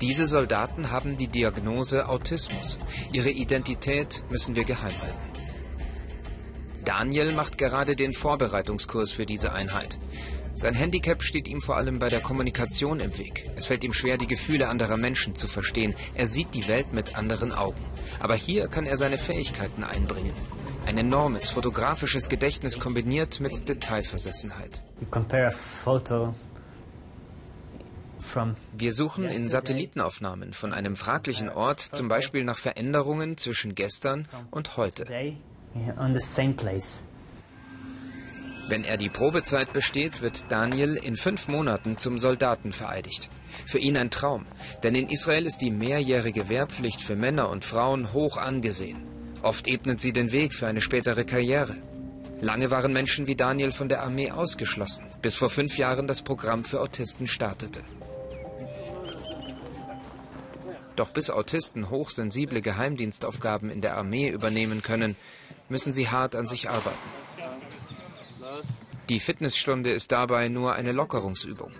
diese 0.00 0.26
Soldaten 0.26 0.90
haben 0.90 1.16
die 1.16 1.28
Diagnose 1.28 2.08
Autismus. 2.08 2.78
Ihre 3.12 3.30
Identität 3.30 4.22
müssen 4.28 4.56
wir 4.56 4.64
geheim 4.64 4.92
halten. 5.00 5.26
Daniel 6.84 7.32
macht 7.32 7.58
gerade 7.58 7.96
den 7.96 8.12
Vorbereitungskurs 8.12 9.10
für 9.12 9.26
diese 9.26 9.52
Einheit. 9.52 9.98
Sein 10.56 10.72
Handicap 10.72 11.22
steht 11.22 11.48
ihm 11.48 11.60
vor 11.60 11.76
allem 11.76 11.98
bei 11.98 12.08
der 12.08 12.20
Kommunikation 12.20 12.98
im 13.00 13.18
Weg. 13.18 13.44
Es 13.56 13.66
fällt 13.66 13.84
ihm 13.84 13.92
schwer, 13.92 14.16
die 14.16 14.26
Gefühle 14.26 14.68
anderer 14.68 14.96
Menschen 14.96 15.34
zu 15.34 15.48
verstehen. 15.48 15.94
Er 16.14 16.26
sieht 16.26 16.54
die 16.54 16.66
Welt 16.66 16.94
mit 16.94 17.18
anderen 17.18 17.52
Augen. 17.52 17.84
Aber 18.20 18.34
hier 18.34 18.66
kann 18.68 18.86
er 18.86 18.96
seine 18.96 19.18
Fähigkeiten 19.18 19.84
einbringen. 19.84 20.32
Ein 20.86 20.96
enormes 20.96 21.50
fotografisches 21.50 22.30
Gedächtnis 22.30 22.80
kombiniert 22.80 23.38
mit 23.38 23.68
Detailversessenheit. 23.68 24.82
Wir 28.78 28.92
suchen 28.94 29.24
in 29.24 29.48
Satellitenaufnahmen 29.48 30.54
von 30.54 30.72
einem 30.72 30.96
fraglichen 30.96 31.50
Ort 31.50 31.80
zum 31.80 32.08
Beispiel 32.08 32.44
nach 32.44 32.58
Veränderungen 32.58 33.36
zwischen 33.36 33.74
gestern 33.74 34.26
und 34.50 34.78
heute. 34.78 35.04
Wenn 38.68 38.82
er 38.82 38.96
die 38.96 39.08
Probezeit 39.08 39.72
besteht, 39.72 40.22
wird 40.22 40.50
Daniel 40.50 40.96
in 40.96 41.16
fünf 41.16 41.46
Monaten 41.46 41.98
zum 41.98 42.18
Soldaten 42.18 42.72
vereidigt. 42.72 43.28
Für 43.64 43.78
ihn 43.78 43.96
ein 43.96 44.10
Traum, 44.10 44.44
denn 44.82 44.96
in 44.96 45.08
Israel 45.08 45.46
ist 45.46 45.58
die 45.58 45.70
mehrjährige 45.70 46.48
Wehrpflicht 46.48 47.00
für 47.00 47.14
Männer 47.14 47.48
und 47.48 47.64
Frauen 47.64 48.12
hoch 48.12 48.36
angesehen. 48.36 49.06
Oft 49.42 49.68
ebnet 49.68 50.00
sie 50.00 50.12
den 50.12 50.32
Weg 50.32 50.52
für 50.52 50.66
eine 50.66 50.80
spätere 50.80 51.24
Karriere. 51.24 51.76
Lange 52.40 52.72
waren 52.72 52.92
Menschen 52.92 53.28
wie 53.28 53.36
Daniel 53.36 53.70
von 53.70 53.88
der 53.88 54.02
Armee 54.02 54.32
ausgeschlossen, 54.32 55.06
bis 55.22 55.36
vor 55.36 55.48
fünf 55.48 55.78
Jahren 55.78 56.08
das 56.08 56.22
Programm 56.22 56.64
für 56.64 56.80
Autisten 56.80 57.28
startete. 57.28 57.82
Doch 60.96 61.10
bis 61.10 61.30
Autisten 61.30 61.88
hochsensible 61.90 62.62
Geheimdienstaufgaben 62.62 63.70
in 63.70 63.80
der 63.80 63.96
Armee 63.96 64.28
übernehmen 64.28 64.82
können, 64.82 65.14
müssen 65.68 65.92
sie 65.92 66.08
hart 66.08 66.34
an 66.34 66.46
sich 66.46 66.68
arbeiten. 66.68 67.25
Die 69.08 69.20
Fitnessstunde 69.20 69.90
ist 69.90 70.10
dabei 70.10 70.48
nur 70.48 70.74
eine 70.74 70.92
Lockerungsübung. 70.92 71.70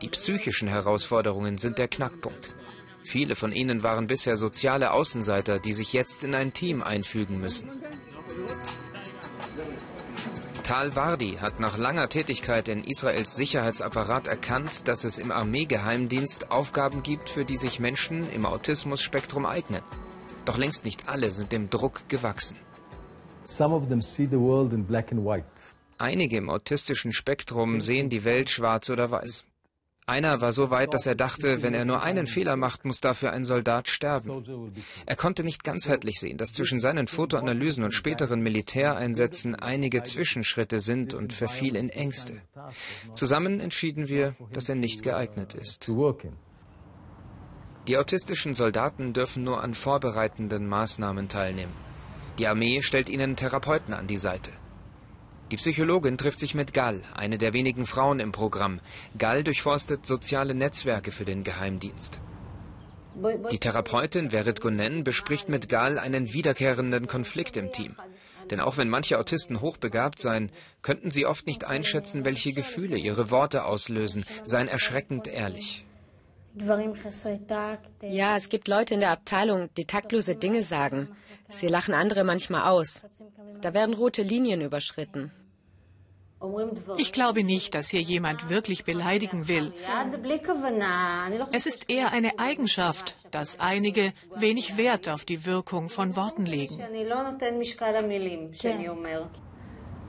Die 0.00 0.08
psychischen 0.08 0.68
Herausforderungen 0.68 1.58
sind 1.58 1.78
der 1.78 1.88
Knackpunkt. 1.88 2.54
Viele 3.02 3.36
von 3.36 3.52
ihnen 3.52 3.82
waren 3.82 4.06
bisher 4.06 4.36
soziale 4.36 4.92
Außenseiter, 4.92 5.58
die 5.58 5.72
sich 5.72 5.92
jetzt 5.92 6.24
in 6.24 6.34
ein 6.34 6.52
Team 6.52 6.82
einfügen 6.82 7.40
müssen. 7.40 7.68
Tal 10.62 10.94
Wardi 10.94 11.38
hat 11.40 11.58
nach 11.58 11.76
langer 11.76 12.08
Tätigkeit 12.08 12.68
in 12.68 12.84
Israels 12.84 13.34
Sicherheitsapparat 13.34 14.28
erkannt, 14.28 14.86
dass 14.86 15.04
es 15.04 15.18
im 15.18 15.32
Armeegeheimdienst 15.32 16.50
Aufgaben 16.50 17.02
gibt, 17.02 17.28
für 17.28 17.44
die 17.44 17.56
sich 17.56 17.80
Menschen 17.80 18.30
im 18.30 18.46
Autismus-Spektrum 18.46 19.46
eignen. 19.46 19.82
Doch 20.44 20.56
längst 20.56 20.84
nicht 20.84 21.08
alle 21.08 21.32
sind 21.32 21.52
dem 21.52 21.70
Druck 21.70 22.08
gewachsen. 22.08 22.56
Some 23.44 23.74
of 23.74 23.88
them 23.88 24.00
see 24.00 24.26
the 24.26 24.38
world 24.38 24.72
in 24.72 24.84
black 24.84 25.10
and 25.10 25.24
white. 25.24 25.44
Einige 26.00 26.38
im 26.38 26.48
autistischen 26.48 27.12
Spektrum 27.12 27.82
sehen 27.82 28.08
die 28.08 28.24
Welt 28.24 28.48
schwarz 28.48 28.88
oder 28.88 29.10
weiß. 29.10 29.44
Einer 30.06 30.40
war 30.40 30.54
so 30.54 30.70
weit, 30.70 30.94
dass 30.94 31.04
er 31.04 31.14
dachte, 31.14 31.62
wenn 31.62 31.74
er 31.74 31.84
nur 31.84 32.02
einen 32.02 32.26
Fehler 32.26 32.56
macht, 32.56 32.86
muss 32.86 33.00
dafür 33.00 33.32
ein 33.32 33.44
Soldat 33.44 33.86
sterben. 33.86 34.72
Er 35.04 35.14
konnte 35.16 35.44
nicht 35.44 35.62
ganzheitlich 35.62 36.18
sehen, 36.18 36.38
dass 36.38 36.54
zwischen 36.54 36.80
seinen 36.80 37.06
Fotoanalysen 37.06 37.84
und 37.84 37.92
späteren 37.92 38.40
Militäreinsätzen 38.40 39.54
einige 39.54 40.02
Zwischenschritte 40.02 40.78
sind 40.78 41.12
und 41.12 41.34
verfiel 41.34 41.76
in 41.76 41.90
Ängste. 41.90 42.40
Zusammen 43.12 43.60
entschieden 43.60 44.08
wir, 44.08 44.36
dass 44.54 44.70
er 44.70 44.76
nicht 44.76 45.02
geeignet 45.02 45.52
ist. 45.52 45.86
Die 47.86 47.98
autistischen 47.98 48.54
Soldaten 48.54 49.12
dürfen 49.12 49.44
nur 49.44 49.62
an 49.62 49.74
vorbereitenden 49.74 50.66
Maßnahmen 50.66 51.28
teilnehmen. 51.28 51.74
Die 52.38 52.46
Armee 52.46 52.80
stellt 52.80 53.10
ihnen 53.10 53.36
Therapeuten 53.36 53.92
an 53.92 54.06
die 54.06 54.16
Seite. 54.16 54.50
Die 55.50 55.56
Psychologin 55.56 56.16
trifft 56.16 56.38
sich 56.38 56.54
mit 56.54 56.72
Gall, 56.74 57.00
eine 57.14 57.36
der 57.36 57.52
wenigen 57.52 57.86
Frauen 57.86 58.20
im 58.20 58.30
Programm. 58.30 58.80
Gall 59.18 59.42
durchforstet 59.42 60.06
soziale 60.06 60.54
Netzwerke 60.54 61.10
für 61.10 61.24
den 61.24 61.42
Geheimdienst. 61.42 62.20
Die 63.50 63.58
Therapeutin 63.58 64.30
Verit 64.30 64.60
Gunen 64.60 65.02
bespricht 65.02 65.48
mit 65.48 65.68
Gall 65.68 65.98
einen 65.98 66.32
wiederkehrenden 66.32 67.08
Konflikt 67.08 67.56
im 67.56 67.72
Team. 67.72 67.96
Denn 68.50 68.60
auch 68.60 68.76
wenn 68.76 68.88
manche 68.88 69.18
Autisten 69.18 69.60
hochbegabt 69.60 70.20
seien, 70.20 70.52
könnten 70.82 71.10
sie 71.10 71.26
oft 71.26 71.46
nicht 71.48 71.64
einschätzen, 71.64 72.24
welche 72.24 72.52
Gefühle 72.52 72.96
ihre 72.96 73.32
Worte 73.32 73.64
auslösen, 73.64 74.24
seien 74.44 74.68
erschreckend 74.68 75.26
ehrlich. 75.26 75.84
Ja, 78.02 78.36
es 78.36 78.48
gibt 78.48 78.68
Leute 78.68 78.94
in 78.94 79.00
der 79.00 79.10
Abteilung, 79.10 79.68
die 79.76 79.84
taktlose 79.84 80.34
Dinge 80.34 80.62
sagen. 80.62 81.08
Sie 81.50 81.68
lachen 81.68 81.94
andere 81.94 82.24
manchmal 82.24 82.68
aus. 82.68 83.02
Da 83.60 83.74
werden 83.74 83.94
rote 83.94 84.22
Linien 84.22 84.60
überschritten. 84.60 85.32
Ich 86.96 87.12
glaube 87.12 87.44
nicht, 87.44 87.74
dass 87.74 87.90
hier 87.90 88.00
jemand 88.00 88.48
wirklich 88.48 88.84
beleidigen 88.84 89.46
will. 89.46 89.72
Es 91.52 91.66
ist 91.66 91.90
eher 91.90 92.12
eine 92.12 92.38
Eigenschaft, 92.38 93.16
dass 93.30 93.60
einige 93.60 94.14
wenig 94.36 94.78
Wert 94.78 95.08
auf 95.08 95.26
die 95.26 95.44
Wirkung 95.44 95.90
von 95.90 96.16
Worten 96.16 96.46
legen. 96.46 96.78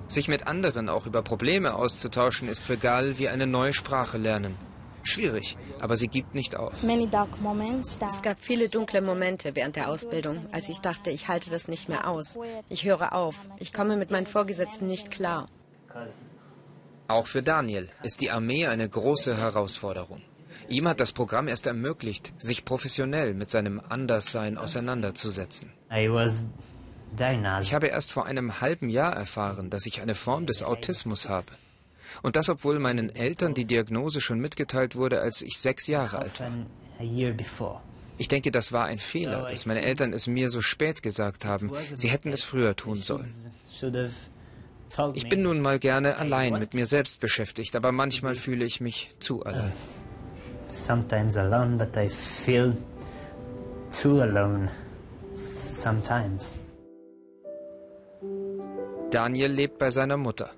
Sich 0.08 0.28
mit 0.28 0.48
anderen 0.48 0.90
auch 0.90 1.06
über 1.06 1.22
Probleme 1.22 1.76
auszutauschen, 1.76 2.48
ist 2.48 2.64
für 2.64 2.78
Gal 2.78 3.18
wie 3.18 3.28
eine 3.28 3.48
neue 3.48 3.74
Sprache 3.74 4.18
lernen. 4.18 4.56
Schwierig, 5.04 5.58
aber 5.80 5.98
sie 5.98 6.08
gibt 6.08 6.36
nicht 6.36 6.56
auf. 6.56 6.74
Es 6.84 8.22
gab 8.22 8.40
viele 8.40 8.70
dunkle 8.70 9.02
Momente 9.02 9.56
während 9.56 9.76
der 9.76 9.90
Ausbildung, 9.90 10.46
als 10.52 10.70
ich 10.70 10.80
dachte, 10.80 11.10
ich 11.10 11.28
halte 11.28 11.50
das 11.50 11.68
nicht 11.68 11.90
mehr 11.90 12.08
aus. 12.08 12.38
Ich 12.70 12.86
höre 12.86 13.14
auf. 13.14 13.36
Ich 13.58 13.74
komme 13.74 13.98
mit 13.98 14.12
meinen 14.12 14.28
Vorgesetzten 14.28 14.88
nicht 14.88 15.12
klar. 15.12 15.48
Auch 17.08 17.28
für 17.28 17.44
Daniel 17.44 17.90
ist 18.04 18.22
die 18.22 18.32
Armee 18.32 18.68
eine 18.68 18.88
große 18.88 19.36
Herausforderung. 19.38 20.22
Ihm 20.70 20.88
hat 20.88 21.02
das 21.02 21.12
Programm 21.12 21.50
erst 21.50 21.68
ermöglicht, 21.68 22.32
sich 22.38 22.64
professionell 22.64 23.34
mit 23.34 23.50
seinem 23.50 23.82
Anderssein 23.90 24.58
auseinanderzusetzen. 24.58 25.74
Ich 27.62 27.74
habe 27.74 27.88
erst 27.88 28.12
vor 28.14 28.26
einem 28.26 28.62
halben 28.62 28.90
Jahr 28.90 29.14
erfahren, 29.14 29.70
dass 29.70 29.86
ich 29.86 30.02
eine 30.02 30.16
Form 30.16 30.46
des 30.46 30.64
Autismus 30.64 31.28
habe. 31.28 31.48
Und 32.22 32.36
das, 32.36 32.50
obwohl 32.50 32.80
meinen 32.80 33.10
Eltern 33.16 33.54
die 33.54 33.66
Diagnose 33.66 34.22
schon 34.22 34.40
mitgeteilt 34.40 34.96
wurde, 34.96 35.22
als 35.22 35.42
ich 35.42 35.58
sechs 35.58 35.88
Jahre 35.88 36.20
alt 36.20 36.40
war. 36.40 37.84
Ich 38.18 38.28
denke, 38.28 38.52
das 38.52 38.72
war 38.72 38.86
ein 38.86 39.00
Fehler, 39.00 39.48
dass 39.48 39.66
meine 39.66 39.82
Eltern 39.82 40.14
es 40.14 40.28
mir 40.28 40.50
so 40.50 40.62
spät 40.62 41.02
gesagt 41.02 41.46
haben. 41.46 41.72
Sie 41.96 42.10
hätten 42.10 42.32
es 42.32 42.44
früher 42.44 42.76
tun 42.76 42.98
sollen. 42.98 43.34
Ich 45.14 45.30
bin 45.30 45.42
nun 45.42 45.62
mal 45.62 45.80
gerne 45.80 46.18
allein 46.18 46.60
mit 46.60 46.74
mir 46.74 46.86
selbst 46.86 47.20
beschäftigt, 47.20 47.76
aber 47.76 47.92
manchmal 47.92 48.36
fühle 48.36 48.66
ich 48.66 48.82
mich 48.82 49.16
zu 49.20 49.44
allein. 49.44 49.72
Sometimes 50.72 51.36
alone, 51.36 51.78
but 51.78 51.98
I 51.98 52.10
feel 52.10 52.78
too 53.92 54.22
alone. 54.22 54.70
Sometimes. 55.74 56.60
Daniel 59.10 59.52
lebt 59.52 59.78
bei 59.80 59.90
seiner 59.90 60.18
Mutter. 60.18 60.52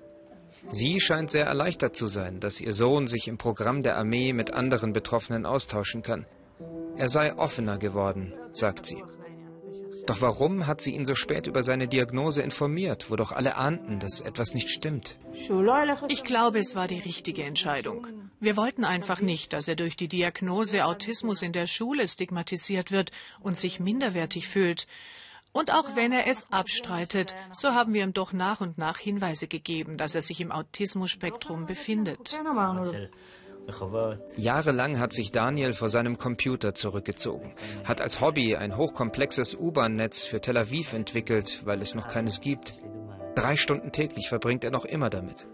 Sie 0.68 1.00
scheint 1.00 1.30
sehr 1.30 1.46
erleichtert 1.46 1.96
zu 1.96 2.08
sein, 2.08 2.40
dass 2.40 2.60
ihr 2.60 2.72
Sohn 2.72 3.06
sich 3.06 3.28
im 3.28 3.38
Programm 3.38 3.82
der 3.82 3.96
Armee 3.96 4.32
mit 4.32 4.52
anderen 4.52 4.92
Betroffenen 4.92 5.46
austauschen 5.46 6.02
kann. 6.02 6.26
Er 6.96 7.08
sei 7.08 7.34
offener 7.36 7.78
geworden, 7.78 8.32
sagt 8.52 8.86
sie. 8.86 9.02
Doch 10.06 10.20
warum 10.20 10.66
hat 10.66 10.80
sie 10.80 10.94
ihn 10.94 11.04
so 11.04 11.14
spät 11.14 11.46
über 11.46 11.62
seine 11.62 11.88
Diagnose 11.88 12.42
informiert, 12.42 13.10
wo 13.10 13.16
doch 13.16 13.32
alle 13.32 13.56
ahnten, 13.56 13.98
dass 13.98 14.20
etwas 14.20 14.54
nicht 14.54 14.70
stimmt? 14.70 15.16
Ich 16.08 16.24
glaube, 16.24 16.58
es 16.58 16.74
war 16.74 16.86
die 16.86 16.98
richtige 16.98 17.42
Entscheidung. 17.42 18.06
Wir 18.40 18.56
wollten 18.56 18.84
einfach 18.84 19.20
nicht, 19.20 19.52
dass 19.52 19.68
er 19.68 19.76
durch 19.76 19.96
die 19.96 20.08
Diagnose 20.08 20.84
Autismus 20.84 21.42
in 21.42 21.52
der 21.52 21.66
Schule 21.66 22.06
stigmatisiert 22.06 22.92
wird 22.92 23.10
und 23.40 23.56
sich 23.56 23.80
minderwertig 23.80 24.46
fühlt. 24.46 24.86
Und 25.54 25.72
auch 25.72 25.94
wenn 25.94 26.10
er 26.10 26.26
es 26.26 26.46
abstreitet, 26.50 27.36
so 27.52 27.74
haben 27.74 27.94
wir 27.94 28.02
ihm 28.02 28.12
doch 28.12 28.32
nach 28.32 28.60
und 28.60 28.76
nach 28.76 28.98
Hinweise 28.98 29.46
gegeben, 29.46 29.96
dass 29.96 30.16
er 30.16 30.22
sich 30.22 30.40
im 30.40 30.50
Autismus-Spektrum 30.50 31.66
befindet. 31.66 32.36
Jahrelang 34.36 34.98
hat 34.98 35.12
sich 35.12 35.30
Daniel 35.30 35.72
vor 35.72 35.88
seinem 35.88 36.18
Computer 36.18 36.74
zurückgezogen, 36.74 37.54
hat 37.84 38.00
als 38.00 38.20
Hobby 38.20 38.56
ein 38.56 38.76
hochkomplexes 38.76 39.54
U-Bahn-Netz 39.54 40.24
für 40.24 40.40
Tel 40.40 40.56
Aviv 40.56 40.92
entwickelt, 40.92 41.60
weil 41.64 41.80
es 41.80 41.94
noch 41.94 42.08
keines 42.08 42.40
gibt. 42.40 42.74
Drei 43.36 43.56
Stunden 43.56 43.92
täglich 43.92 44.28
verbringt 44.28 44.64
er 44.64 44.72
noch 44.72 44.84
immer 44.84 45.08
damit. 45.08 45.46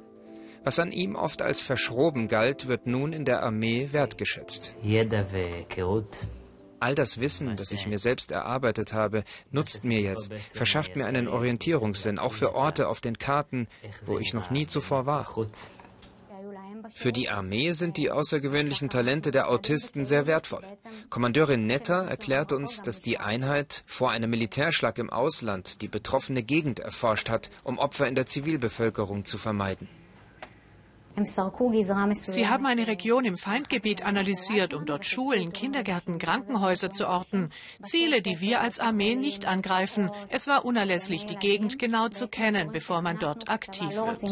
Was 0.65 0.79
an 0.79 0.93
ihm 0.93 1.15
oft 1.15 1.43
als 1.43 1.61
verschroben 1.61 2.27
galt, 2.27 2.69
wird 2.69 2.87
nun 2.87 3.13
in 3.13 3.27
der 3.27 3.43
Armee 3.43 3.89
wertgeschätzt. 3.93 4.75
All 6.81 6.95
das 6.95 7.21
Wissen, 7.21 7.57
das 7.57 7.73
ich 7.73 7.87
mir 7.87 7.99
selbst 7.99 8.33
erarbeitet 8.33 8.93
habe, 8.93 9.25
nutzt 9.51 9.85
mir 9.85 10.01
jetzt, 10.01 10.33
verschafft 10.53 10.97
mir 10.97 11.07
einen 11.07 11.29
Orientierungssinn, 11.29 12.19
auch 12.19 12.33
für 12.33 12.55
Orte 12.55 12.89
auf 12.89 13.01
den 13.01 13.19
Karten, 13.19 13.69
wo 14.07 14.19
ich 14.19 14.33
noch 14.33 14.51
nie 14.51 14.67
zuvor 14.67 15.07
war. 15.07 15.27
Für 16.89 17.13
die 17.13 17.29
Armee 17.29 17.73
sind 17.73 17.99
die 17.99 18.11
außergewöhnlichen 18.11 18.89
Talente 18.89 19.31
der 19.31 19.51
Autisten 19.51 20.07
sehr 20.07 20.27
wertvoll. 20.27 20.65
Kommandeurin 21.11 21.67
Netter 21.67 22.07
erklärt 22.07 22.53
uns, 22.53 22.83
dass 22.83 23.03
die 23.03 23.19
Einheit 23.19 23.85
vor 23.87 24.11
einem 24.11 24.31
Militärschlag 24.31 24.99
im 24.99 25.11
Ausland 25.11 25.83
die 25.83 25.89
betroffene 25.89 26.43
Gegend 26.43 26.81
erforscht 26.81 27.29
hat, 27.29 27.51
um 27.63 27.79
Opfer 27.79 28.09
in 28.09 28.15
der 28.15 28.27
Zivilbevölkerung 28.27 29.25
zu 29.25 29.39
vermeiden. 29.39 29.89
Sie 31.17 32.49
haben 32.49 32.67
eine 32.67 32.87
Region 32.87 33.25
im 33.25 33.37
Feindgebiet 33.37 34.05
analysiert, 34.05 34.75
um 34.75 34.87
dort 34.87 35.05
Schulen, 35.05 35.53
Kindergärten, 35.53 36.19
Krankenhäuser 36.19 36.91
zu 36.91 37.09
orten. 37.09 37.51
Ziele, 37.83 38.23
die 38.23 38.41
wir 38.41 38.61
als 38.61 38.81
Armee 38.81 39.15
nicht 39.17 39.47
angreifen. 39.47 40.11
Es 40.29 40.47
war 40.47 40.65
unerlässlich, 40.65 41.27
die 41.27 41.37
Gegend 41.37 41.79
genau 41.79 42.09
zu 42.09 42.29
kennen, 42.29 42.73
bevor 42.73 43.03
man 43.03 43.19
dort 43.19 43.49
aktiv 43.49 43.91
wird. 43.91 44.23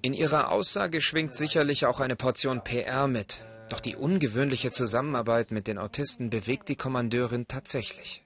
In 0.00 0.14
ihrer 0.14 0.50
Aussage 0.50 1.00
schwingt 1.00 1.36
sicherlich 1.36 1.86
auch 1.86 2.00
eine 2.00 2.16
Portion 2.16 2.62
PR 2.62 3.08
mit. 3.08 3.46
Doch 3.68 3.80
die 3.80 3.96
ungewöhnliche 3.96 4.70
Zusammenarbeit 4.70 5.50
mit 5.50 5.66
den 5.66 5.78
Autisten 5.78 6.30
bewegt 6.30 6.68
die 6.68 6.76
Kommandeurin 6.76 7.48
tatsächlich. 7.48 8.24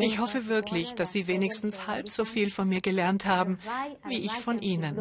Ich 0.00 0.18
hoffe 0.18 0.48
wirklich, 0.48 0.94
dass 0.94 1.12
Sie 1.12 1.28
wenigstens 1.28 1.86
halb 1.86 2.08
so 2.08 2.24
viel 2.24 2.50
von 2.50 2.68
mir 2.68 2.80
gelernt 2.80 3.24
haben, 3.24 3.60
wie 4.08 4.18
ich 4.18 4.32
von 4.32 4.60
Ihnen. 4.60 4.96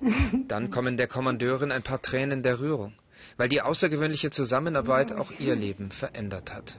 Dann 0.46 0.70
kommen 0.70 0.96
der 0.96 1.08
Kommandeurin 1.08 1.72
ein 1.72 1.82
paar 1.82 2.00
Tränen 2.00 2.44
der 2.44 2.60
Rührung, 2.60 2.92
weil 3.36 3.48
die 3.48 3.62
außergewöhnliche 3.62 4.30
Zusammenarbeit 4.30 5.12
auch 5.12 5.32
ihr 5.40 5.56
Leben 5.56 5.90
verändert 5.90 6.54
hat. 6.54 6.78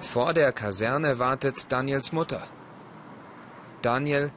Vor 0.00 0.34
der 0.34 0.50
Kaserne 0.50 1.20
wartet 1.20 1.70
Daniels 1.70 2.10
Mutter. 2.10 2.48
Daniel 3.82 4.32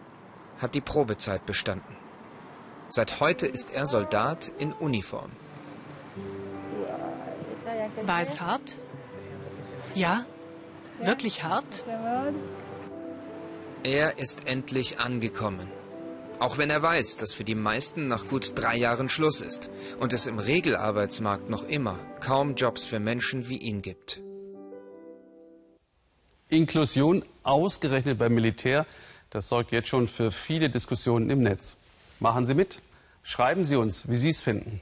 hat 0.59 0.75
die 0.75 0.81
Probezeit 0.81 1.47
bestanden. 1.47 1.95
Seit 2.89 3.19
heute 3.19 3.47
ist 3.47 3.73
er 3.73 3.87
Soldat 3.87 4.51
in 4.59 4.73
Uniform. 4.73 5.31
War 8.04 8.21
es 8.21 8.39
hart? 8.39 8.76
Ja? 9.93 10.26
Wirklich 11.02 11.43
hart? 11.43 11.84
Er 13.84 14.17
ist 14.17 14.48
endlich 14.48 15.00
angekommen. 15.00 15.67
Auch 16.39 16.58
wenn 16.58 16.69
er 16.69 16.82
weiß, 16.82 17.17
dass 17.17 17.34
für 17.34 17.43
die 17.45 17.56
meisten 17.56 18.08
nach 18.08 18.28
gut 18.28 18.54
drei 18.56 18.76
Jahren 18.76 19.08
Schluss 19.08 19.41
ist 19.41 19.69
und 20.00 20.12
es 20.12 20.26
im 20.26 20.38
Regelarbeitsmarkt 20.38 21.50
noch 21.50 21.63
immer 21.63 21.98
kaum 22.19 22.56
Jobs 22.56 22.84
für 22.84 23.00
Menschen 23.00 23.48
wie 23.48 23.58
ihn 23.58 23.82
gibt. 23.82 24.21
Inklusion 26.50 27.24
ausgerechnet 27.43 28.17
beim 28.17 28.34
Militär, 28.34 28.86
das 29.30 29.48
sorgt 29.50 29.71
jetzt 29.71 29.88
schon 29.88 30.08
für 30.08 30.30
viele 30.32 30.69
Diskussionen 30.69 31.30
im 31.30 31.39
Netz. 31.39 31.78
Machen 32.19 32.45
Sie 32.45 32.54
mit. 32.54 32.80
Schreiben 33.24 33.65
Sie 33.65 33.76
uns, 33.76 34.08
wie 34.10 34.17
Sie 34.17 34.30
es 34.30 34.41
finden. 34.41 34.82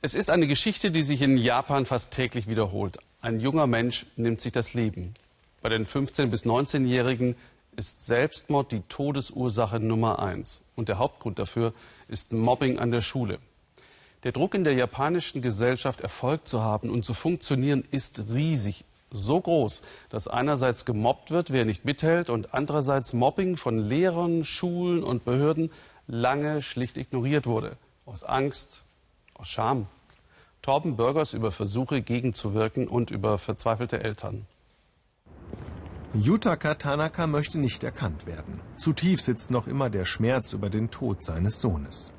Es 0.00 0.14
ist 0.14 0.30
eine 0.30 0.46
Geschichte, 0.46 0.92
die 0.92 1.02
sich 1.02 1.22
in 1.22 1.36
Japan 1.36 1.84
fast 1.84 2.12
täglich 2.12 2.46
wiederholt. 2.46 2.98
Ein 3.20 3.40
junger 3.40 3.66
Mensch 3.66 4.06
nimmt 4.14 4.40
sich 4.40 4.52
das 4.52 4.72
Leben. 4.72 5.12
Bei 5.60 5.70
den 5.70 5.88
15- 5.88 6.26
bis 6.26 6.44
19-Jährigen 6.46 7.34
ist 7.74 8.06
Selbstmord 8.06 8.70
die 8.70 8.82
Todesursache 8.82 9.80
Nummer 9.80 10.20
eins. 10.20 10.62
Und 10.76 10.88
der 10.88 10.98
Hauptgrund 10.98 11.40
dafür 11.40 11.74
ist 12.06 12.32
Mobbing 12.32 12.78
an 12.78 12.92
der 12.92 13.00
Schule. 13.00 13.40
Der 14.22 14.30
Druck 14.30 14.54
in 14.54 14.62
der 14.62 14.74
japanischen 14.74 15.42
Gesellschaft, 15.42 16.00
Erfolg 16.00 16.46
zu 16.46 16.62
haben 16.62 16.90
und 16.90 17.04
zu 17.04 17.12
funktionieren, 17.12 17.82
ist 17.90 18.22
riesig. 18.32 18.84
So 19.10 19.40
groß, 19.40 19.82
dass 20.10 20.28
einerseits 20.28 20.84
gemobbt 20.84 21.32
wird, 21.32 21.52
wer 21.52 21.64
nicht 21.64 21.84
mithält, 21.84 22.30
und 22.30 22.54
andererseits 22.54 23.14
Mobbing 23.14 23.56
von 23.56 23.80
Lehrern, 23.80 24.44
Schulen 24.44 25.02
und 25.02 25.24
Behörden 25.24 25.72
lange 26.06 26.62
schlicht 26.62 26.98
ignoriert 26.98 27.46
wurde. 27.46 27.76
Aus 28.06 28.22
Angst, 28.22 28.84
aus 29.38 29.48
Scham. 29.48 29.86
Torben 30.62 30.96
Bürgers 30.96 31.32
über 31.32 31.52
Versuche 31.52 32.02
gegenzuwirken 32.02 32.88
und 32.88 33.10
über 33.10 33.38
verzweifelte 33.38 34.02
Eltern. 34.02 34.46
Yutaka 36.14 36.74
Tanaka 36.74 37.26
möchte 37.26 37.58
nicht 37.58 37.84
erkannt 37.84 38.26
werden. 38.26 38.60
Zu 38.76 38.92
tief 38.92 39.20
sitzt 39.20 39.50
noch 39.50 39.66
immer 39.66 39.90
der 39.90 40.04
Schmerz 40.04 40.52
über 40.52 40.70
den 40.70 40.90
Tod 40.90 41.22
seines 41.22 41.60
Sohnes. 41.60 42.12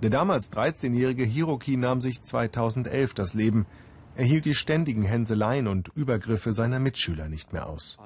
Der 0.00 0.10
damals 0.10 0.50
13-jährige 0.50 1.24
Hiroki 1.24 1.76
nahm 1.76 2.00
sich 2.00 2.22
2011 2.22 3.14
das 3.14 3.34
Leben. 3.34 3.66
Er 4.16 4.24
hielt 4.24 4.46
die 4.46 4.54
ständigen 4.54 5.02
Hänseleien 5.02 5.68
und 5.68 5.88
Übergriffe 5.96 6.52
seiner 6.52 6.78
Mitschüler 6.80 7.28
nicht 7.28 7.52
mehr 7.52 7.68
aus. 7.68 7.98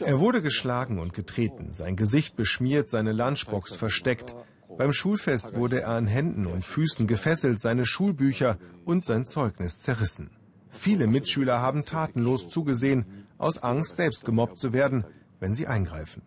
Er 0.00 0.20
wurde 0.20 0.42
geschlagen 0.42 0.98
und 0.98 1.14
getreten, 1.14 1.72
sein 1.72 1.96
Gesicht 1.96 2.36
beschmiert, 2.36 2.90
seine 2.90 3.12
Lunchbox 3.12 3.74
versteckt. 3.74 4.36
Beim 4.78 4.92
Schulfest 4.92 5.56
wurde 5.56 5.80
er 5.80 5.88
an 5.88 6.06
Händen 6.06 6.46
und 6.46 6.64
Füßen 6.64 7.08
gefesselt, 7.08 7.60
seine 7.60 7.84
Schulbücher 7.84 8.58
und 8.84 9.04
sein 9.04 9.26
Zeugnis 9.26 9.80
zerrissen. 9.80 10.30
Viele 10.70 11.08
Mitschüler 11.08 11.60
haben 11.60 11.84
tatenlos 11.84 12.48
zugesehen, 12.48 13.26
aus 13.38 13.58
Angst, 13.58 13.96
selbst 13.96 14.24
gemobbt 14.24 14.60
zu 14.60 14.72
werden, 14.72 15.04
wenn 15.40 15.52
sie 15.52 15.66
eingreifen. 15.66 16.22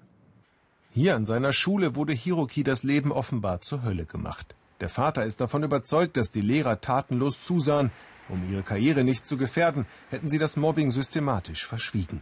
Hier 0.90 1.16
an 1.16 1.26
seiner 1.26 1.54
Schule 1.54 1.96
wurde 1.96 2.12
Hiroki 2.12 2.64
das 2.64 2.84
Leben 2.84 3.14
offenbar 3.14 3.62
zur 3.62 3.84
Hölle 3.84 4.06
gemacht. 4.06 4.54
Der 4.82 4.90
Vater 4.90 5.24
ist 5.24 5.40
davon 5.40 5.64
überzeugt, 5.64 6.18
dass 6.18 6.30
die 6.30 6.42
Lehrer 6.42 6.82
tatenlos 6.82 7.42
zusahen. 7.42 7.90
Um 8.28 8.52
ihre 8.52 8.64
Karriere 8.64 9.06
nicht 9.06 9.26
zu 9.26 9.38
gefährden, 9.38 9.86
hätten 10.10 10.30
sie 10.30 10.40
das 10.40 10.58
Mobbing 10.58 10.92
systematisch 10.92 11.66
verschwiegen. 11.66 12.22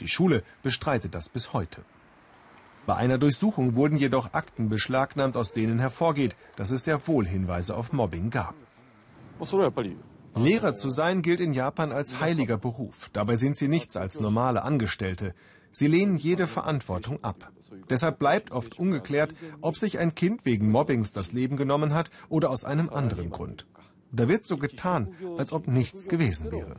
Die 0.00 0.08
Schule 0.08 0.42
bestreitet 0.62 1.14
das 1.14 1.30
bis 1.30 1.54
heute. 1.54 1.82
Bei 2.86 2.96
einer 2.96 3.18
Durchsuchung 3.18 3.76
wurden 3.76 3.96
jedoch 3.96 4.34
Akten 4.34 4.68
beschlagnahmt, 4.68 5.36
aus 5.36 5.52
denen 5.52 5.78
hervorgeht, 5.78 6.36
dass 6.56 6.70
es 6.72 6.84
sehr 6.84 7.06
wohl 7.06 7.26
Hinweise 7.26 7.76
auf 7.76 7.92
Mobbing 7.92 8.30
gab. 8.30 8.54
Lehrer 10.34 10.74
zu 10.74 10.88
sein 10.88 11.22
gilt 11.22 11.40
in 11.40 11.52
Japan 11.52 11.92
als 11.92 12.20
heiliger 12.20 12.56
Beruf. 12.56 13.10
Dabei 13.12 13.36
sind 13.36 13.56
sie 13.56 13.68
nichts 13.68 13.96
als 13.96 14.18
normale 14.18 14.62
Angestellte. 14.62 15.34
Sie 15.72 15.86
lehnen 15.86 16.16
jede 16.16 16.46
Verantwortung 16.46 17.22
ab. 17.22 17.52
Deshalb 17.88 18.18
bleibt 18.18 18.50
oft 18.50 18.78
ungeklärt, 18.78 19.34
ob 19.60 19.76
sich 19.76 19.98
ein 19.98 20.14
Kind 20.14 20.44
wegen 20.44 20.70
Mobbings 20.70 21.12
das 21.12 21.32
Leben 21.32 21.56
genommen 21.56 21.94
hat 21.94 22.10
oder 22.28 22.50
aus 22.50 22.64
einem 22.64 22.88
anderen 22.88 23.30
Grund. 23.30 23.66
Da 24.10 24.28
wird 24.28 24.46
so 24.46 24.56
getan, 24.56 25.14
als 25.38 25.52
ob 25.52 25.68
nichts 25.68 26.08
gewesen 26.08 26.50
wäre. 26.52 26.76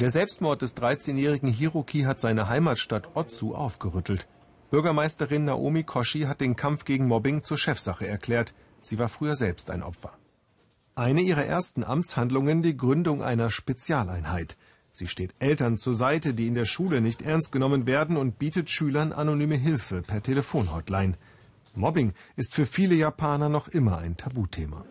Der 0.00 0.08
Selbstmord 0.08 0.62
des 0.62 0.78
13-jährigen 0.78 1.50
Hiroki 1.50 2.04
hat 2.04 2.20
seine 2.20 2.48
Heimatstadt 2.48 3.14
Otsu 3.14 3.54
aufgerüttelt. 3.54 4.26
Bürgermeisterin 4.70 5.44
Naomi 5.44 5.82
Koshi 5.82 6.22
hat 6.22 6.40
den 6.40 6.56
Kampf 6.56 6.86
gegen 6.86 7.06
Mobbing 7.06 7.44
zur 7.44 7.58
Chefsache 7.58 8.06
erklärt. 8.06 8.54
Sie 8.80 8.98
war 8.98 9.10
früher 9.10 9.36
selbst 9.36 9.68
ein 9.68 9.82
Opfer. 9.82 10.16
Eine 10.94 11.20
ihrer 11.20 11.44
ersten 11.44 11.84
Amtshandlungen 11.84 12.62
die 12.62 12.78
Gründung 12.78 13.22
einer 13.22 13.50
Spezialeinheit. 13.50 14.56
Sie 14.90 15.06
steht 15.06 15.34
Eltern 15.38 15.76
zur 15.76 15.94
Seite, 15.94 16.32
die 16.32 16.46
in 16.46 16.54
der 16.54 16.64
Schule 16.64 17.02
nicht 17.02 17.20
ernst 17.20 17.52
genommen 17.52 17.84
werden 17.84 18.16
und 18.16 18.38
bietet 18.38 18.70
Schülern 18.70 19.12
anonyme 19.12 19.56
Hilfe 19.56 20.00
per 20.00 20.22
Telefonhotline. 20.22 21.18
Mobbing 21.74 22.14
ist 22.36 22.54
für 22.54 22.64
viele 22.64 22.94
Japaner 22.94 23.50
noch 23.50 23.68
immer 23.68 23.98
ein 23.98 24.16
Tabuthema. 24.16 24.86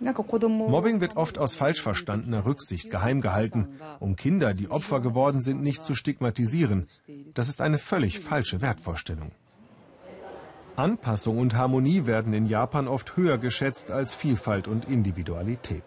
Mobbing 0.00 1.00
wird 1.00 1.16
oft 1.16 1.38
aus 1.38 1.54
falsch 1.54 1.82
verstandener 1.82 2.46
Rücksicht 2.46 2.90
geheim 2.90 3.20
gehalten, 3.20 3.68
um 3.98 4.16
Kinder, 4.16 4.54
die 4.54 4.70
Opfer 4.70 5.00
geworden 5.00 5.42
sind, 5.42 5.62
nicht 5.62 5.84
zu 5.84 5.94
stigmatisieren. 5.94 6.88
Das 7.34 7.48
ist 7.48 7.60
eine 7.60 7.78
völlig 7.78 8.20
falsche 8.20 8.62
Wertvorstellung. 8.62 9.32
Anpassung 10.76 11.36
und 11.38 11.54
Harmonie 11.54 12.06
werden 12.06 12.32
in 12.32 12.46
Japan 12.46 12.88
oft 12.88 13.16
höher 13.16 13.36
geschätzt 13.36 13.90
als 13.90 14.14
Vielfalt 14.14 14.66
und 14.66 14.86
Individualität. 14.86 15.84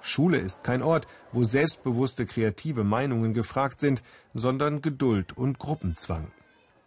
Schule 0.00 0.38
ist 0.38 0.62
kein 0.62 0.82
Ort, 0.82 1.08
wo 1.32 1.44
selbstbewusste 1.44 2.26
kreative 2.26 2.84
Meinungen 2.84 3.32
gefragt 3.32 3.80
sind, 3.80 4.02
sondern 4.34 4.82
Geduld 4.82 5.36
und 5.36 5.58
Gruppenzwang. 5.58 6.30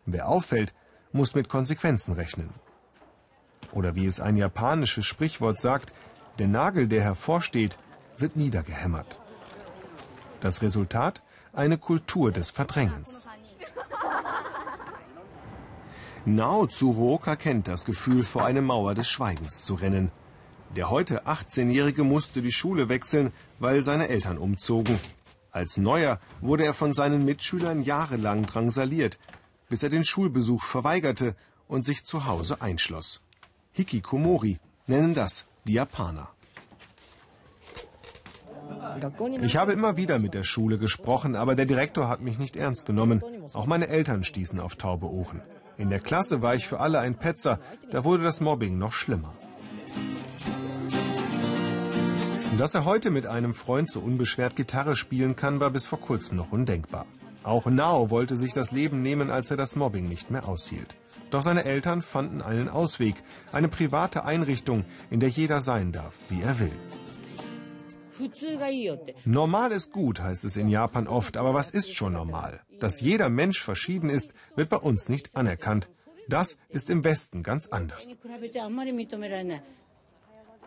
Wer 0.06 0.30
auffällt, 0.30 0.74
muss 1.12 1.36
mit 1.36 1.50
Konsequenzen 1.50 2.14
rechnen. 2.14 2.52
Oder 3.72 3.96
wie 3.96 4.06
es 4.06 4.20
ein 4.22 4.38
japanisches 4.38 5.06
Sprichwort 5.06 5.60
sagt, 5.60 5.94
der 6.40 6.48
Nagel, 6.48 6.88
der 6.88 7.04
hervorsteht, 7.04 7.78
wird 8.18 8.36
niedergehämmert. 8.36 9.20
Das 10.42 10.62
Resultat? 10.62 11.24
Eine 11.54 11.78
Kultur 11.78 12.32
des 12.32 12.52
Verdrängens. 12.52 13.28
Nao 16.26 16.68
Tsuruoka 16.68 17.36
kennt 17.36 17.68
das 17.68 17.86
Gefühl, 17.86 18.24
vor 18.24 18.46
eine 18.46 18.62
Mauer 18.62 18.94
des 18.96 19.08
Schweigens 19.08 19.64
zu 19.64 19.76
rennen. 19.76 20.12
Der 20.76 20.90
heute 20.90 21.26
18-Jährige 21.26 22.04
musste 22.04 22.42
die 22.42 22.52
Schule 22.52 22.90
wechseln, 22.90 23.32
weil 23.60 23.84
seine 23.84 24.10
Eltern 24.10 24.38
umzogen. 24.38 25.00
Als 25.52 25.78
Neuer 25.78 26.20
wurde 26.42 26.66
er 26.66 26.74
von 26.74 26.94
seinen 26.94 27.26
Mitschülern 27.26 27.82
jahrelang 27.82 28.46
drangsaliert, 28.46 29.18
bis 29.70 29.84
er 29.84 29.90
den 29.90 30.04
Schulbesuch 30.04 30.64
verweigerte 30.64 31.36
und 31.68 31.86
sich 31.86 32.06
zu 32.06 32.26
Hause 32.26 32.62
einschloss. 32.62 33.22
Hikikomori 33.72 34.60
nennen 34.86 35.14
das 35.14 35.46
die 35.68 35.74
Japaner. 35.74 36.30
Ich 39.42 39.58
habe 39.58 39.74
immer 39.74 39.98
wieder 39.98 40.20
mit 40.20 40.34
der 40.34 40.44
Schule 40.44 40.78
gesprochen, 40.78 41.36
aber 41.36 41.56
der 41.56 41.66
Direktor 41.66 42.08
hat 42.08 42.22
mich 42.22 42.40
nicht 42.40 42.56
ernst 42.56 42.86
genommen. 42.86 43.24
Auch 43.54 43.66
meine 43.66 43.88
Eltern 43.88 44.24
stießen 44.24 44.60
auf 44.60 44.76
taube 44.76 45.08
Ohren. 45.08 45.42
In 45.78 45.90
der 45.90 46.00
Klasse 46.00 46.42
war 46.42 46.56
ich 46.56 46.68
für 46.68 46.80
alle 46.80 47.00
ein 47.00 47.16
Petzer, 47.16 47.60
da 47.92 48.04
wurde 48.04 48.24
das 48.24 48.42
Mobbing 48.42 48.78
noch 48.78 48.94
schlimmer. 48.94 49.34
Dass 52.58 52.74
er 52.74 52.86
heute 52.86 53.12
mit 53.12 53.28
einem 53.28 53.54
Freund 53.54 53.92
so 53.92 54.00
unbeschwert 54.00 54.56
Gitarre 54.56 54.96
spielen 54.96 55.36
kann, 55.36 55.60
war 55.60 55.70
bis 55.70 55.86
vor 55.86 56.00
kurzem 56.00 56.38
noch 56.38 56.52
undenkbar. 56.52 57.06
Auch 57.44 57.68
Nao 57.68 58.10
wollte 58.10 58.36
sich 58.36 58.54
das 58.54 58.72
Leben 58.72 59.04
nehmen, 59.04 59.30
als 59.30 59.52
er 59.52 59.58
das 59.58 59.76
Mobbing 59.76 60.10
nicht 60.10 60.32
mehr 60.32 60.48
aushielt. 60.48 60.96
Doch 61.30 61.42
seine 61.42 61.66
Eltern 61.66 62.02
fanden 62.02 62.42
einen 62.42 62.70
Ausweg, 62.70 63.16
eine 63.52 63.68
private 63.68 64.24
Einrichtung, 64.26 64.86
in 65.10 65.20
der 65.20 65.30
jeder 65.30 65.62
sein 65.62 65.92
darf, 65.92 66.16
wie 66.30 66.42
er 66.42 66.60
will. 66.60 66.72
Normal 69.26 69.72
ist 69.72 69.92
gut, 69.92 70.22
heißt 70.22 70.44
es 70.46 70.56
in 70.56 70.70
Japan 70.70 71.08
oft, 71.08 71.38
aber 71.38 71.54
was 71.54 71.70
ist 71.70 71.94
schon 71.94 72.14
normal? 72.14 72.62
Dass 72.80 73.02
jeder 73.02 73.30
Mensch 73.30 73.62
verschieden 73.62 74.10
ist, 74.10 74.34
wird 74.56 74.70
bei 74.70 74.78
uns 74.78 75.10
nicht 75.10 75.36
anerkannt. 75.36 75.90
Das 76.28 76.58
ist 76.70 76.90
im 76.90 77.04
Westen 77.04 77.44
ganz 77.44 77.68
anders. 77.70 78.08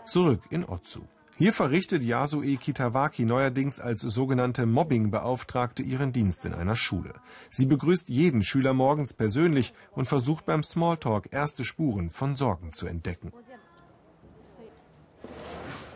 Zurück 0.06 0.42
in 0.50 0.64
Otsu. 0.64 1.00
Hier 1.40 1.54
verrichtet 1.54 2.02
Yasue 2.02 2.58
Kitawaki 2.58 3.24
neuerdings 3.24 3.80
als 3.80 4.02
sogenannte 4.02 4.66
Mobbingbeauftragte 4.66 5.82
ihren 5.82 6.12
Dienst 6.12 6.44
in 6.44 6.52
einer 6.52 6.76
Schule. 6.76 7.14
Sie 7.48 7.64
begrüßt 7.64 8.10
jeden 8.10 8.42
Schüler 8.42 8.74
morgens 8.74 9.14
persönlich 9.14 9.72
und 9.92 10.04
versucht 10.04 10.44
beim 10.44 10.62
Smalltalk 10.62 11.32
erste 11.32 11.64
Spuren 11.64 12.10
von 12.10 12.36
Sorgen 12.36 12.72
zu 12.72 12.86
entdecken. 12.86 13.32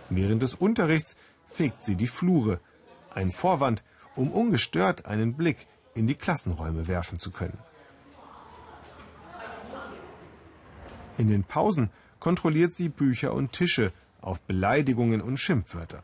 Während 0.09 0.41
des 0.41 0.55
Unterrichts 0.55 1.15
fegt 1.47 1.85
sie 1.85 1.97
die 1.97 2.07
Flure. 2.07 2.59
Ein 3.13 3.31
Vorwand, 3.31 3.85
um 4.17 4.33
ungestört 4.33 5.05
einen 5.05 5.35
Blick 5.35 5.67
in 5.95 6.07
die 6.07 6.15
Klassenräume 6.15 6.89
werfen 6.89 7.19
zu 7.19 7.31
können. 7.31 7.59
In 11.19 11.29
den 11.29 11.45
Pausen 11.45 11.91
kontrolliert 12.19 12.73
sie 12.73 12.89
Bücher 12.89 13.35
und 13.35 13.53
Tische, 13.53 13.93
auf 14.25 14.41
Beleidigungen 14.41 15.21
und 15.21 15.39
Schimpfwörter. 15.39 16.03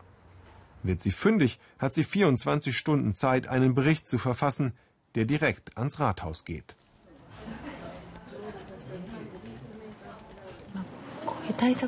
Wird 0.83 1.01
sie 1.01 1.11
fündig, 1.11 1.59
hat 1.79 1.93
sie 1.93 2.03
24 2.03 2.75
Stunden 2.75 3.13
Zeit, 3.13 3.47
einen 3.47 3.75
Bericht 3.75 4.07
zu 4.07 4.17
verfassen, 4.17 4.73
der 5.15 5.25
direkt 5.25 5.77
ans 5.77 5.99
Rathaus 5.99 6.45
geht. 6.45 6.75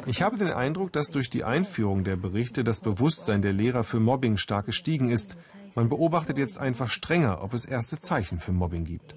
Ich 0.06 0.22
habe 0.22 0.38
den 0.38 0.52
Eindruck, 0.52 0.92
dass 0.92 1.10
durch 1.10 1.30
die 1.30 1.44
Einführung 1.44 2.04
der 2.04 2.16
Berichte 2.16 2.64
das 2.64 2.82
Bewusstsein 2.82 3.42
der 3.42 3.54
Lehrer 3.54 3.84
für 3.84 4.00
Mobbing 4.00 4.38
stark 4.38 4.66
gestiegen 4.66 5.10
ist. 5.10 5.38
Man 5.74 5.90
beobachtet 5.90 6.38
jetzt 6.38 6.60
einfach 6.60 6.90
strenger, 6.90 7.44
ob 7.44 7.54
es 7.54 7.66
erste 7.66 8.00
Zeichen 8.00 8.40
für 8.40 8.52
Mobbing 8.52 8.86
gibt. 8.86 9.16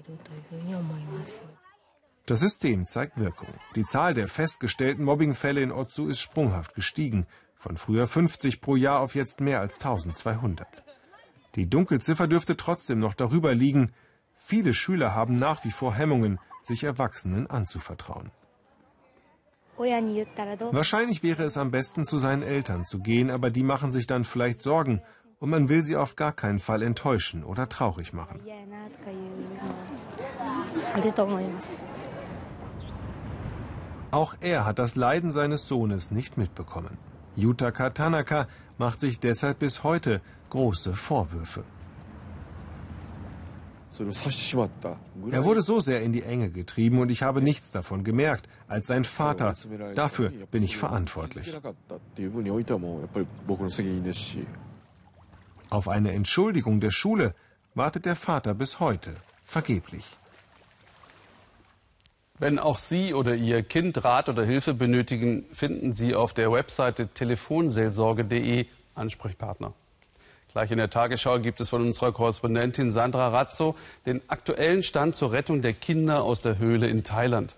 Das 2.27 2.41
System 2.41 2.87
zeigt 2.87 3.17
Wirkung. 3.17 3.47
Die 3.75 3.85
Zahl 3.85 4.13
der 4.13 4.27
festgestellten 4.27 5.05
Mobbingfälle 5.05 5.61
in 5.61 5.71
Otsu 5.71 6.09
ist 6.09 6.19
sprunghaft 6.19 6.75
gestiegen, 6.75 7.25
von 7.55 7.77
früher 7.77 8.05
50 8.05 8.59
pro 8.59 8.75
Jahr 8.75 8.99
auf 8.99 9.15
jetzt 9.15 9.39
mehr 9.39 9.61
als 9.61 9.75
1200. 9.75 10.67
Die 11.55 11.69
Dunkelziffer 11.69 12.27
dürfte 12.27 12.57
trotzdem 12.57 12.99
noch 12.99 13.13
darüber 13.13 13.55
liegen. 13.55 13.93
Viele 14.35 14.73
Schüler 14.73 15.15
haben 15.15 15.37
nach 15.37 15.63
wie 15.63 15.71
vor 15.71 15.95
Hemmungen, 15.95 16.37
sich 16.63 16.83
Erwachsenen 16.83 17.47
anzuvertrauen. 17.47 18.29
Wahrscheinlich 19.77 21.23
wäre 21.23 21.43
es 21.43 21.55
am 21.55 21.71
besten, 21.71 22.05
zu 22.05 22.17
seinen 22.17 22.43
Eltern 22.43 22.85
zu 22.85 22.99
gehen, 22.99 23.31
aber 23.31 23.51
die 23.51 23.63
machen 23.63 23.93
sich 23.93 24.05
dann 24.05 24.25
vielleicht 24.25 24.61
Sorgen 24.61 25.01
und 25.39 25.49
man 25.49 25.69
will 25.69 25.83
sie 25.83 25.95
auf 25.95 26.17
gar 26.17 26.33
keinen 26.33 26.59
Fall 26.59 26.81
enttäuschen 26.81 27.45
oder 27.45 27.69
traurig 27.69 28.11
machen. 28.11 28.41
Auch 34.11 34.35
er 34.41 34.65
hat 34.65 34.79
das 34.79 34.95
Leiden 34.95 35.31
seines 35.31 35.67
Sohnes 35.67 36.11
nicht 36.11 36.37
mitbekommen. 36.37 36.97
Yutaka 37.35 37.89
Tanaka 37.91 38.47
macht 38.77 38.99
sich 38.99 39.19
deshalb 39.19 39.59
bis 39.59 39.83
heute 39.83 40.21
große 40.49 40.95
Vorwürfe. 40.95 41.63
Er 45.31 45.43
wurde 45.43 45.61
so 45.61 45.79
sehr 45.79 46.01
in 46.03 46.13
die 46.13 46.23
Enge 46.23 46.49
getrieben 46.51 46.99
und 46.99 47.09
ich 47.09 47.23
habe 47.23 47.41
nichts 47.41 47.71
davon 47.71 48.03
gemerkt, 48.03 48.47
als 48.67 48.87
sein 48.87 49.03
Vater. 49.03 49.55
Dafür 49.95 50.29
bin 50.51 50.63
ich 50.63 50.77
verantwortlich. 50.77 51.57
Auf 55.69 55.87
eine 55.87 56.11
Entschuldigung 56.13 56.79
der 56.79 56.91
Schule 56.91 57.33
wartet 57.75 58.05
der 58.05 58.15
Vater 58.15 58.53
bis 58.53 58.79
heute 58.79 59.15
vergeblich. 59.43 60.05
Wenn 62.39 62.59
auch 62.59 62.77
Sie 62.77 63.15
oder 63.15 63.33
Ihr 63.33 63.63
Kind 63.63 64.03
Rat 64.03 64.29
oder 64.29 64.45
Hilfe 64.45 64.75
benötigen, 64.75 65.45
finden 65.53 65.91
Sie 65.91 66.13
auf 66.13 66.33
der 66.33 66.51
Webseite 66.51 67.07
telefonseelsorge.de 67.07 68.67
Ansprechpartner. 68.93 69.73
Gleich 70.51 70.69
in 70.69 70.77
der 70.77 70.91
Tagesschau 70.91 71.39
gibt 71.39 71.61
es 71.61 71.69
von 71.69 71.81
unserer 71.81 72.11
Korrespondentin 72.11 72.91
Sandra 72.91 73.29
Razzo 73.29 73.75
den 74.05 74.21
aktuellen 74.27 74.83
Stand 74.83 75.15
zur 75.15 75.31
Rettung 75.31 75.61
der 75.63 75.73
Kinder 75.73 76.23
aus 76.23 76.41
der 76.41 76.59
Höhle 76.59 76.87
in 76.87 77.03
Thailand. 77.03 77.55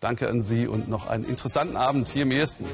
Danke 0.00 0.28
an 0.28 0.42
Sie 0.42 0.66
und 0.66 0.88
noch 0.88 1.08
einen 1.08 1.24
interessanten 1.24 1.76
Abend 1.76 2.08
hier 2.08 2.22
im 2.22 2.30
Ersten. 2.30 2.64